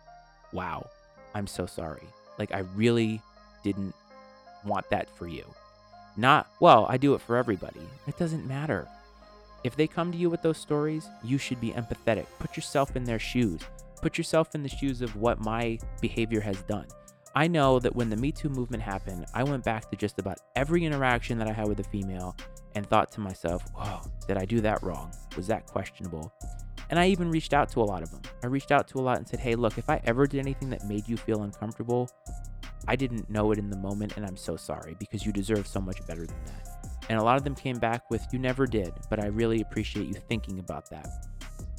Wow, 0.52 0.88
I'm 1.34 1.46
so 1.46 1.66
sorry. 1.66 2.02
Like, 2.38 2.52
I 2.54 2.60
really 2.74 3.20
didn't 3.62 3.94
want 4.64 4.88
that 4.90 5.08
for 5.16 5.26
you. 5.28 5.44
Not, 6.16 6.48
well, 6.60 6.86
I 6.88 6.96
do 6.96 7.14
it 7.14 7.20
for 7.20 7.36
everybody. 7.36 7.80
It 8.06 8.18
doesn't 8.18 8.46
matter. 8.46 8.88
If 9.62 9.76
they 9.76 9.86
come 9.86 10.10
to 10.10 10.18
you 10.18 10.30
with 10.30 10.42
those 10.42 10.58
stories, 10.58 11.06
you 11.22 11.38
should 11.38 11.60
be 11.60 11.70
empathetic. 11.72 12.26
Put 12.38 12.56
yourself 12.56 12.96
in 12.96 13.04
their 13.04 13.18
shoes. 13.18 13.60
Put 14.00 14.16
yourself 14.16 14.54
in 14.54 14.62
the 14.62 14.68
shoes 14.68 15.02
of 15.02 15.16
what 15.16 15.40
my 15.40 15.78
behavior 16.00 16.40
has 16.40 16.62
done. 16.62 16.86
I 17.34 17.46
know 17.46 17.78
that 17.78 17.94
when 17.94 18.10
the 18.10 18.16
Me 18.16 18.32
Too 18.32 18.48
movement 18.48 18.82
happened, 18.82 19.26
I 19.34 19.44
went 19.44 19.64
back 19.64 19.88
to 19.90 19.96
just 19.96 20.18
about 20.18 20.38
every 20.56 20.84
interaction 20.84 21.38
that 21.38 21.48
I 21.48 21.52
had 21.52 21.68
with 21.68 21.78
a 21.78 21.84
female 21.84 22.36
and 22.74 22.86
thought 22.86 23.12
to 23.12 23.20
myself, 23.20 23.62
whoa, 23.74 24.00
did 24.26 24.36
I 24.36 24.44
do 24.44 24.60
that 24.62 24.82
wrong? 24.82 25.12
Was 25.36 25.46
that 25.46 25.66
questionable? 25.66 26.32
And 26.90 26.98
I 26.98 27.06
even 27.06 27.30
reached 27.30 27.54
out 27.54 27.70
to 27.70 27.80
a 27.80 27.84
lot 27.84 28.02
of 28.02 28.10
them. 28.10 28.20
I 28.42 28.48
reached 28.48 28.72
out 28.72 28.88
to 28.88 28.98
a 28.98 29.00
lot 29.00 29.18
and 29.18 29.26
said, 29.26 29.40
hey, 29.40 29.54
look, 29.54 29.78
if 29.78 29.88
I 29.88 30.00
ever 30.04 30.26
did 30.26 30.40
anything 30.40 30.70
that 30.70 30.84
made 30.86 31.08
you 31.08 31.16
feel 31.16 31.44
uncomfortable, 31.44 32.10
I 32.88 32.96
didn't 32.96 33.30
know 33.30 33.52
it 33.52 33.58
in 33.58 33.70
the 33.70 33.76
moment 33.76 34.16
and 34.16 34.26
I'm 34.26 34.36
so 34.36 34.56
sorry 34.56 34.96
because 34.98 35.24
you 35.24 35.32
deserve 35.32 35.66
so 35.66 35.80
much 35.80 36.04
better 36.06 36.26
than 36.26 36.36
that. 36.46 36.68
And 37.08 37.18
a 37.18 37.22
lot 37.22 37.36
of 37.36 37.44
them 37.44 37.54
came 37.54 37.78
back 37.78 38.10
with, 38.10 38.26
you 38.32 38.38
never 38.38 38.66
did, 38.66 38.92
but 39.08 39.20
I 39.20 39.26
really 39.26 39.60
appreciate 39.60 40.06
you 40.06 40.14
thinking 40.14 40.58
about 40.58 40.90
that. 40.90 41.26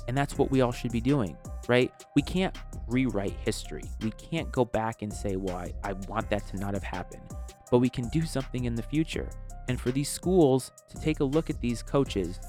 And 0.08 0.18
that's 0.18 0.38
what 0.38 0.50
we 0.50 0.62
all 0.62 0.72
should 0.72 0.92
be 0.92 1.02
doing, 1.02 1.38
right? 1.68 1.92
We 2.16 2.22
can't 2.22 2.56
rewrite 2.88 3.36
history. 3.46 3.84
We 4.02 4.12
can't 4.12 4.52
go 4.52 4.66
back 4.66 5.02
and 5.02 5.14
say, 5.14 5.36
well, 5.36 5.58
I, 5.58 5.74
I 5.84 5.94
want 6.08 6.30
that 6.30 6.48
to 6.48 6.58
not 6.58 6.74
have 6.74 6.84
happened. 6.84 7.24
But 7.70 7.80
we 7.80 7.90
can 7.90 8.10
do 8.10 8.24
something 8.24 8.66
in 8.66 8.76
the 8.76 8.84
future. 8.84 9.30
And 9.70 9.80
for 9.80 9.92
these 9.92 10.10
schools 10.10 10.72
to 10.90 11.00
take 11.00 11.20
a 11.20 11.24
look 11.24 11.50
at 11.50 11.62
these 11.62 11.82
coaches 11.84 12.40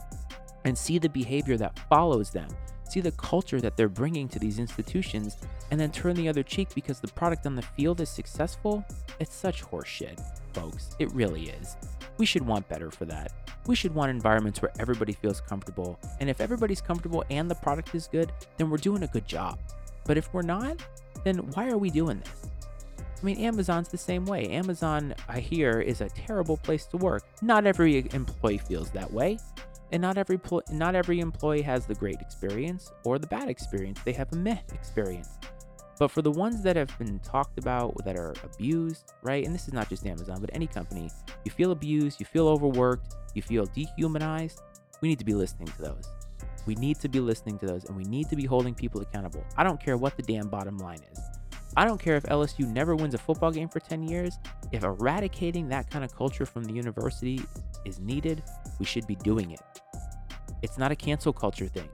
and 0.64 0.77
see 0.77 0.98
the 0.98 1.09
behavior 1.09 1.57
that 1.57 1.79
follows 1.88 2.31
them, 2.31 2.48
see 2.88 3.01
the 3.01 3.12
culture 3.12 3.61
that 3.61 3.77
they're 3.77 3.88
bringing 3.88 4.29
to 4.29 4.38
these 4.38 4.59
institutions, 4.59 5.37
and 5.70 5.81
then 5.81 5.90
turn 5.90 6.14
the 6.14 6.29
other 6.29 6.42
cheek 6.42 6.68
because 6.75 7.01
the 7.01 7.09
product 7.09 7.46
on 7.46 7.55
the 7.55 7.62
field 7.62 8.01
is 8.01 8.11
successful, 8.11 8.85
it's 9.18 9.35
such 9.35 9.62
horseshit, 9.64 10.20
folks. 10.53 10.90
It 10.98 11.12
really 11.12 11.51
is. 11.51 11.77
We 12.18 12.27
should 12.27 12.46
want 12.46 12.68
better 12.68 12.90
for 12.90 13.05
that. 13.07 13.33
We 13.66 13.75
should 13.75 13.94
want 13.94 14.11
environments 14.11 14.61
where 14.61 14.72
everybody 14.79 15.12
feels 15.12 15.40
comfortable. 15.40 15.98
And 16.20 16.29
if 16.29 16.40
everybody's 16.40 16.81
comfortable 16.81 17.25
and 17.31 17.51
the 17.51 17.55
product 17.55 17.94
is 17.94 18.09
good, 18.09 18.33
then 18.57 18.70
we're 18.70 18.77
doing 18.77 19.03
a 19.05 19.09
good 19.09 19.27
job. 19.27 19.59
But 20.05 20.18
if 20.18 20.33
we're 20.35 20.42
not, 20.42 20.77
then 21.25 21.38
why 21.38 21.68
are 21.68 21.79
we 21.79 21.90
doing 21.90 22.18
this? 22.18 22.51
I 23.22 23.25
mean, 23.25 23.38
Amazon's 23.38 23.88
the 23.88 23.98
same 23.98 24.25
way. 24.27 24.48
Amazon, 24.48 25.14
I 25.29 25.38
hear, 25.38 25.81
is 25.81 26.01
a 26.01 26.09
terrible 26.09 26.57
place 26.57 26.87
to 26.87 26.96
work. 26.96 27.22
Not 27.40 27.66
every 27.66 28.09
employee 28.12 28.59
feels 28.59 28.90
that 28.90 29.12
way. 29.12 29.38
And 29.92 30.00
not 30.00 30.18
every 30.18 30.40
not 30.70 30.94
every 30.94 31.20
employee 31.20 31.62
has 31.62 31.87
the 31.87 31.94
great 31.94 32.16
experience 32.20 32.90
or 33.05 33.18
the 33.18 33.26
bad 33.26 33.48
experience. 33.48 34.00
They 34.05 34.12
have 34.12 34.33
a 34.33 34.37
meh 34.37 34.59
experience. 34.72 35.38
But 35.98 36.11
for 36.11 36.22
the 36.22 36.31
ones 36.31 36.62
that 36.62 36.74
have 36.76 36.96
been 36.98 37.18
talked 37.20 37.59
about 37.59 37.94
that 38.05 38.16
are 38.16 38.35
abused, 38.42 39.12
right? 39.22 39.44
And 39.44 39.55
this 39.55 39.68
is 39.68 39.74
not 39.74 39.88
just 39.88 40.07
Amazon, 40.07 40.40
but 40.40 40.50
any 40.52 40.66
company, 40.66 41.11
you 41.44 41.50
feel 41.50 41.70
abused, 41.70 42.18
you 42.18 42.26
feel 42.26 42.48
overworked, 42.48 43.14
you 43.35 43.42
feel 43.42 43.66
dehumanized, 43.66 44.61
we 45.00 45.09
need 45.09 45.18
to 45.18 45.24
be 45.24 45.35
listening 45.35 45.68
to 45.68 45.83
those. 45.83 46.09
We 46.64 46.74
need 46.76 46.98
to 47.00 47.09
be 47.09 47.20
listening 47.20 47.59
to 47.59 47.66
those 47.66 47.85
and 47.85 47.96
we 47.96 48.05
need 48.05 48.28
to 48.31 48.37
be 48.37 48.46
holding 48.46 48.74
people 48.74 49.00
accountable. 49.00 49.44
I 49.57 49.64
don't 49.64 49.81
care 49.81 49.96
what 49.96 50.16
the 50.16 50.22
damn 50.22 50.48
bottom 50.48 50.78
line 50.78 51.00
is. 51.12 51.20
I 51.76 51.85
don't 51.87 51.98
care 51.98 52.16
if 52.16 52.24
LSU 52.24 52.66
never 52.66 52.94
wins 52.94 53.14
a 53.14 53.18
football 53.18 53.50
game 53.50 53.68
for 53.68 53.81
10 53.81 54.02
years. 54.02 54.38
If 54.72 54.85
eradicating 54.85 55.68
that 55.68 55.90
kind 55.90 56.05
of 56.05 56.14
culture 56.14 56.46
from 56.46 56.64
the 56.64 56.72
university 56.72 57.40
is 57.85 57.98
needed, 57.98 58.42
we 58.83 58.87
should 58.87 59.07
be 59.07 59.14
doing 59.14 59.53
it. 59.53 59.61
It's 60.61 60.77
not 60.77 60.90
a 60.90 60.97
cancel 60.97 61.33
culture 61.33 61.68
thing. 61.68 61.88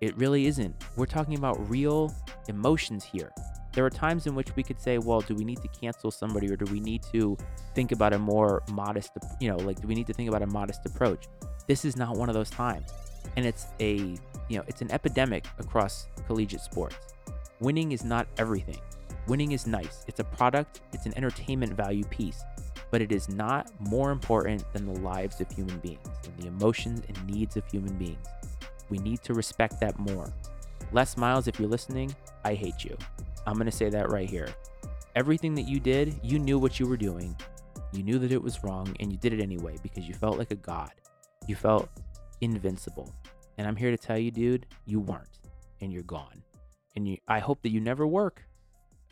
It 0.00 0.16
really 0.16 0.46
isn't. 0.46 0.74
We're 0.96 1.04
talking 1.04 1.36
about 1.36 1.68
real 1.68 2.10
emotions 2.48 3.04
here. 3.04 3.30
There 3.74 3.84
are 3.84 3.90
times 3.90 4.26
in 4.26 4.34
which 4.34 4.56
we 4.56 4.62
could 4.62 4.80
say, 4.80 4.96
well, 4.96 5.20
do 5.20 5.34
we 5.34 5.44
need 5.44 5.60
to 5.60 5.68
cancel 5.68 6.10
somebody 6.10 6.50
or 6.50 6.56
do 6.56 6.64
we 6.72 6.80
need 6.80 7.02
to 7.12 7.36
think 7.74 7.92
about 7.92 8.14
a 8.14 8.18
more 8.18 8.62
modest, 8.72 9.12
you 9.38 9.50
know, 9.50 9.58
like, 9.58 9.82
do 9.82 9.86
we 9.86 9.94
need 9.94 10.06
to 10.06 10.14
think 10.14 10.30
about 10.30 10.40
a 10.40 10.46
modest 10.46 10.80
approach? 10.86 11.28
This 11.66 11.84
is 11.84 11.94
not 11.94 12.16
one 12.16 12.30
of 12.30 12.34
those 12.34 12.48
times. 12.48 12.88
And 13.36 13.44
it's 13.44 13.66
a, 13.78 13.96
you 14.48 14.56
know, 14.56 14.64
it's 14.66 14.80
an 14.80 14.90
epidemic 14.90 15.44
across 15.58 16.08
collegiate 16.26 16.62
sports. 16.62 16.96
Winning 17.60 17.92
is 17.92 18.02
not 18.02 18.26
everything. 18.38 18.80
Winning 19.28 19.52
is 19.52 19.66
nice. 19.66 20.06
It's 20.08 20.20
a 20.20 20.24
product, 20.24 20.80
it's 20.94 21.04
an 21.04 21.12
entertainment 21.18 21.74
value 21.74 22.04
piece, 22.04 22.42
but 22.90 23.00
it 23.00 23.12
is 23.12 23.28
not 23.28 23.70
more 23.78 24.10
important 24.10 24.64
than 24.72 24.86
the 24.86 25.00
lives 25.00 25.40
of 25.40 25.50
human 25.50 25.78
beings 25.78 26.06
and 26.24 26.36
the 26.38 26.48
emotions 26.48 27.02
and 27.08 27.26
needs 27.26 27.56
of 27.56 27.66
human 27.66 27.96
beings. 27.96 28.26
We 28.88 28.98
need 28.98 29.22
to 29.22 29.34
respect 29.34 29.80
that 29.80 29.98
more. 29.98 30.32
Les 30.92 31.16
Miles, 31.16 31.46
if 31.46 31.60
you're 31.60 31.68
listening, 31.68 32.14
I 32.44 32.54
hate 32.54 32.84
you. 32.84 32.96
I'm 33.46 33.54
going 33.54 33.66
to 33.66 33.72
say 33.72 33.90
that 33.90 34.10
right 34.10 34.28
here. 34.28 34.48
Everything 35.14 35.54
that 35.54 35.68
you 35.68 35.80
did, 35.80 36.18
you 36.22 36.38
knew 36.38 36.58
what 36.58 36.80
you 36.80 36.86
were 36.86 36.96
doing. 36.96 37.36
You 37.92 38.02
knew 38.02 38.18
that 38.18 38.32
it 38.32 38.42
was 38.42 38.62
wrong 38.62 38.94
and 39.00 39.10
you 39.10 39.18
did 39.18 39.32
it 39.32 39.40
anyway 39.40 39.76
because 39.82 40.06
you 40.06 40.14
felt 40.14 40.38
like 40.38 40.50
a 40.50 40.56
god. 40.56 40.92
You 41.46 41.56
felt 41.56 41.88
invincible. 42.40 43.14
And 43.58 43.66
I'm 43.66 43.76
here 43.76 43.90
to 43.90 43.96
tell 43.96 44.18
you, 44.18 44.30
dude, 44.30 44.66
you 44.86 45.00
weren't 45.00 45.38
and 45.80 45.92
you're 45.92 46.02
gone. 46.02 46.42
And 46.96 47.06
you, 47.08 47.18
I 47.28 47.38
hope 47.38 47.62
that 47.62 47.70
you 47.70 47.80
never 47.80 48.06
work 48.06 48.42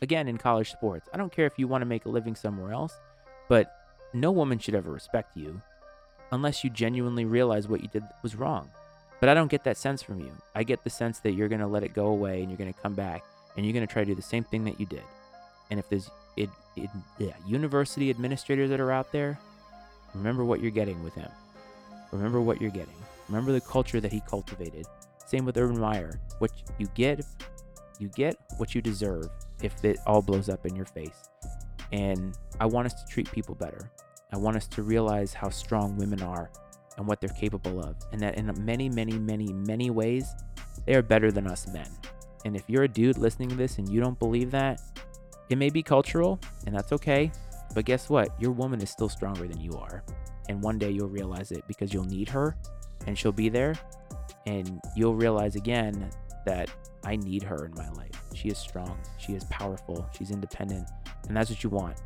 again 0.01 0.27
in 0.27 0.37
college 0.37 0.71
sports. 0.71 1.09
I 1.13 1.17
don't 1.17 1.31
care 1.31 1.45
if 1.45 1.57
you 1.57 1.67
want 1.67 1.81
to 1.81 1.85
make 1.85 2.05
a 2.05 2.09
living 2.09 2.35
somewhere 2.35 2.71
else, 2.71 2.99
but 3.49 3.75
no 4.13 4.31
woman 4.31 4.57
should 4.59 4.75
ever 4.75 4.91
respect 4.91 5.35
you 5.35 5.61
unless 6.31 6.63
you 6.63 6.69
genuinely 6.69 7.25
realize 7.25 7.67
what 7.67 7.81
you 7.81 7.89
did 7.89 8.03
was 8.23 8.35
wrong. 8.35 8.69
But 9.19 9.27
I 9.27 9.33
don't 9.33 9.51
get 9.51 9.65
that 9.65 9.75
sense 9.75 10.01
from 10.01 10.21
you. 10.21 10.31
I 10.55 10.63
get 10.63 10.83
the 10.83 10.89
sense 10.89 11.19
that 11.19 11.33
you're 11.33 11.49
going 11.49 11.59
to 11.59 11.67
let 11.67 11.83
it 11.83 11.93
go 11.93 12.07
away 12.07 12.39
and 12.39 12.49
you're 12.49 12.57
going 12.57 12.73
to 12.73 12.79
come 12.79 12.93
back 12.93 13.23
and 13.57 13.65
you're 13.65 13.73
going 13.73 13.85
to 13.85 13.91
try 13.91 14.03
to 14.03 14.07
do 14.07 14.15
the 14.15 14.21
same 14.21 14.45
thing 14.45 14.63
that 14.63 14.79
you 14.79 14.85
did. 14.85 15.03
And 15.69 15.79
if 15.79 15.89
there's 15.89 16.09
it, 16.37 16.49
it, 16.77 16.89
yeah, 17.17 17.33
university 17.45 18.09
administrators 18.09 18.69
that 18.69 18.79
are 18.79 18.91
out 18.91 19.11
there, 19.11 19.37
remember 20.13 20.45
what 20.45 20.61
you're 20.61 20.71
getting 20.71 21.03
with 21.03 21.13
him. 21.15 21.29
Remember 22.11 22.39
what 22.39 22.61
you're 22.61 22.71
getting. 22.71 22.95
Remember 23.27 23.51
the 23.51 23.61
culture 23.61 23.99
that 23.99 24.11
he 24.11 24.21
cultivated. 24.21 24.85
Same 25.25 25.45
with 25.45 25.57
Urban 25.57 25.79
Meyer. 25.79 26.19
What 26.39 26.51
you 26.77 26.87
get, 26.95 27.25
you 27.99 28.07
get 28.09 28.37
what 28.57 28.73
you 28.73 28.81
deserve 28.81 29.29
if 29.61 29.83
it 29.83 29.99
all 30.07 30.21
blows 30.21 30.49
up 30.49 30.65
in 30.65 30.75
your 30.75 30.85
face. 30.85 31.29
And 31.91 32.37
I 32.59 32.65
want 32.65 32.85
us 32.87 32.93
to 33.03 33.07
treat 33.11 33.31
people 33.31 33.55
better. 33.55 33.91
I 34.31 34.37
want 34.37 34.57
us 34.57 34.67
to 34.67 34.83
realize 34.83 35.33
how 35.33 35.49
strong 35.49 35.97
women 35.97 36.21
are 36.21 36.51
and 36.97 37.07
what 37.07 37.19
they're 37.21 37.29
capable 37.29 37.79
of, 37.79 37.95
and 38.11 38.21
that 38.21 38.35
in 38.37 38.51
many, 38.63 38.89
many, 38.89 39.17
many, 39.17 39.53
many 39.53 39.89
ways, 39.89 40.27
they 40.85 40.95
are 40.95 41.01
better 41.01 41.31
than 41.31 41.47
us 41.47 41.67
men. 41.71 41.87
And 42.45 42.55
if 42.55 42.63
you're 42.67 42.83
a 42.83 42.87
dude 42.87 43.17
listening 43.17 43.49
to 43.49 43.55
this 43.55 43.77
and 43.77 43.89
you 43.89 43.99
don't 43.99 44.19
believe 44.19 44.51
that, 44.51 44.81
it 45.49 45.57
may 45.57 45.69
be 45.69 45.81
cultural, 45.81 46.39
and 46.65 46.75
that's 46.75 46.91
okay. 46.91 47.31
But 47.73 47.85
guess 47.85 48.09
what? 48.09 48.29
Your 48.39 48.51
woman 48.51 48.81
is 48.81 48.89
still 48.89 49.09
stronger 49.09 49.47
than 49.47 49.59
you 49.59 49.73
are. 49.73 50.03
And 50.47 50.61
one 50.61 50.77
day 50.77 50.89
you'll 50.89 51.09
realize 51.09 51.51
it 51.51 51.63
because 51.67 51.93
you'll 51.93 52.05
need 52.05 52.29
her 52.29 52.55
and 53.05 53.17
she'll 53.17 53.31
be 53.31 53.49
there. 53.49 53.75
And 54.45 54.81
you'll 54.95 55.15
realize 55.15 55.55
again 55.55 56.09
that 56.45 56.69
I 57.03 57.15
need 57.15 57.43
her 57.43 57.65
in 57.65 57.73
my 57.75 57.89
life. 57.91 58.21
She 58.33 58.49
is 58.49 58.57
strong, 58.57 58.97
she 59.17 59.33
is 59.33 59.43
powerful, 59.45 60.09
she's 60.17 60.31
independent. 60.31 60.87
And 61.27 61.35
that's 61.35 61.49
what 61.49 61.63
you 61.63 61.69
want. 61.69 62.01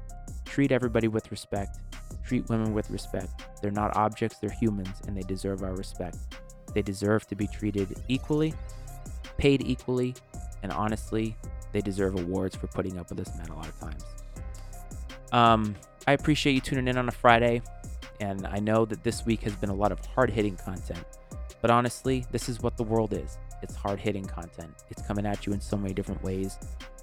Treat 0.45 0.71
everybody 0.71 1.08
with 1.08 1.32
respect, 1.32 1.79
treat 2.25 2.47
women 2.49 2.73
with 2.73 2.89
respect. 2.89 3.45
They're 3.62 3.71
not 3.71 3.95
objects, 3.95 4.38
they're 4.38 4.49
humans, 4.49 5.01
and 5.08 5.17
they 5.17 5.21
deserve 5.21 5.63
our 5.63 5.75
respect. 5.75 6.17
They 6.73 6.82
deserve 6.82 7.27
to 7.27 7.36
be 7.36 7.47
treated 7.47 8.01
equally, 8.08 8.53
paid 9.38 9.62
equally, 9.65 10.15
and 10.62 10.71
honestly, 10.71 11.36
they 11.71 11.82
deserve 11.82 12.19
awards 12.19 12.56
for 12.56 12.67
putting 12.67 12.99
up 12.99 13.10
with 13.10 13.19
us 13.19 13.36
men 13.38 13.47
a 13.49 13.56
lot 13.56 13.67
of 13.67 13.79
times. 13.79 14.03
Um, 15.32 15.75
I 16.08 16.13
appreciate 16.13 16.53
you 16.53 16.62
tuning 16.62 16.88
in 16.88 16.97
on 16.97 17.10
a 17.10 17.12
Friday, 17.12 17.62
and 18.19 18.45
I 18.45 18.60
know 18.60 18.86
that 18.86 19.03
this 19.03 19.25
week 19.25 19.41
has 19.41 19.56
been 19.56 19.69
a 19.69 19.75
lot 19.75 19.91
of 19.91 20.03
hard 20.06 20.29
hitting 20.29 20.56
content. 20.56 21.03
But 21.63 21.71
honestly, 21.71 22.28
this 22.32 22.47
is 22.49 22.62
what 22.62 22.76
the 22.76 22.84
world 22.84 23.13
is. 23.13 23.38
It's 23.62 23.73
hard 23.73 23.97
hitting 23.97 24.26
content. 24.26 24.84
It's 24.89 25.02
coming 25.02 25.26
at 25.26 25.45
you 25.45 25.54
in 25.54 25.62
so 25.62 25.78
many 25.78 25.93
different 25.93 26.21
ways, 26.21 26.58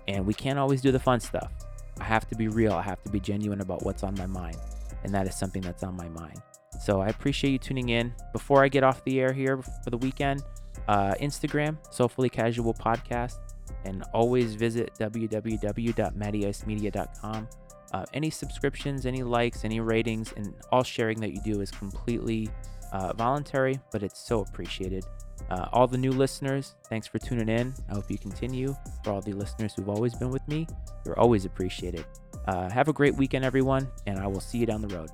and 0.07 0.27
we 0.27 0.35
can't 0.35 0.59
always 0.59 0.83
do 0.83 0.93
the 0.93 1.01
fun 1.01 1.19
stuff. 1.19 1.51
I 1.99 2.05
have 2.05 2.29
to 2.29 2.37
be 2.37 2.49
real. 2.49 2.75
I 2.75 2.83
have 2.83 3.03
to 3.05 3.11
be 3.11 3.21
genuine 3.21 3.63
about 3.63 3.87
what's 3.87 4.03
on 4.03 4.15
my 4.17 4.27
mind, 4.27 4.59
and 5.03 5.15
that 5.15 5.27
is 5.27 5.35
something 5.35 5.63
that's 5.63 5.83
on 5.83 5.97
my 5.97 6.11
mind. 6.11 6.43
So 6.79 7.01
I 7.01 7.09
appreciate 7.09 7.53
you 7.53 7.59
tuning 7.59 7.89
in. 7.89 8.13
Before 8.35 8.63
I 8.63 8.69
get 8.69 8.85
off 8.85 9.03
the 9.05 9.19
air 9.21 9.33
here 9.33 9.63
for 9.83 9.89
the 9.89 9.97
weekend, 9.97 10.43
uh, 10.89 11.15
Instagram, 11.23 11.79
Soulfully 11.91 12.29
Casual 12.29 12.75
Podcast, 12.75 13.39
and 13.87 14.05
always 14.13 14.57
visit 14.57 14.91
www.mattyicemedia.com. 15.01 17.49
Uh, 17.93 18.05
any 18.13 18.29
subscriptions, 18.29 19.07
any 19.07 19.23
likes, 19.23 19.65
any 19.65 19.81
ratings, 19.81 20.35
and 20.37 20.53
all 20.71 20.83
sharing 20.83 21.19
that 21.21 21.33
you 21.33 21.41
do 21.43 21.63
is 21.63 21.71
completely 21.71 22.51
uh, 22.93 23.13
voluntary, 23.13 23.81
but 23.91 24.03
it's 24.03 24.19
so 24.19 24.41
appreciated. 24.41 25.05
Uh, 25.51 25.69
all 25.73 25.87
the 25.87 25.99
new 25.99 26.13
listeners, 26.13 26.75
thanks 26.89 27.07
for 27.07 27.19
tuning 27.19 27.49
in. 27.49 27.75
I 27.89 27.95
hope 27.95 28.11
you 28.11 28.19
continue. 28.19 28.77
For 29.03 29.13
all 29.13 29.21
the 29.21 29.33
listeners 29.33 29.75
who've 29.75 29.89
always 29.89 30.15
been 30.15 30.31
with 30.31 30.47
me, 30.47 30.67
you're 31.05 31.19
always 31.19 31.45
appreciated. 31.45 32.05
Uh, 32.47 32.69
have 32.71 32.89
a 32.89 32.93
great 32.93 33.15
weekend, 33.15 33.45
everyone, 33.45 33.89
and 34.07 34.19
I 34.19 34.27
will 34.27 34.41
see 34.41 34.59
you 34.59 34.67
down 34.67 34.83
the 34.83 34.95
road. 34.95 35.11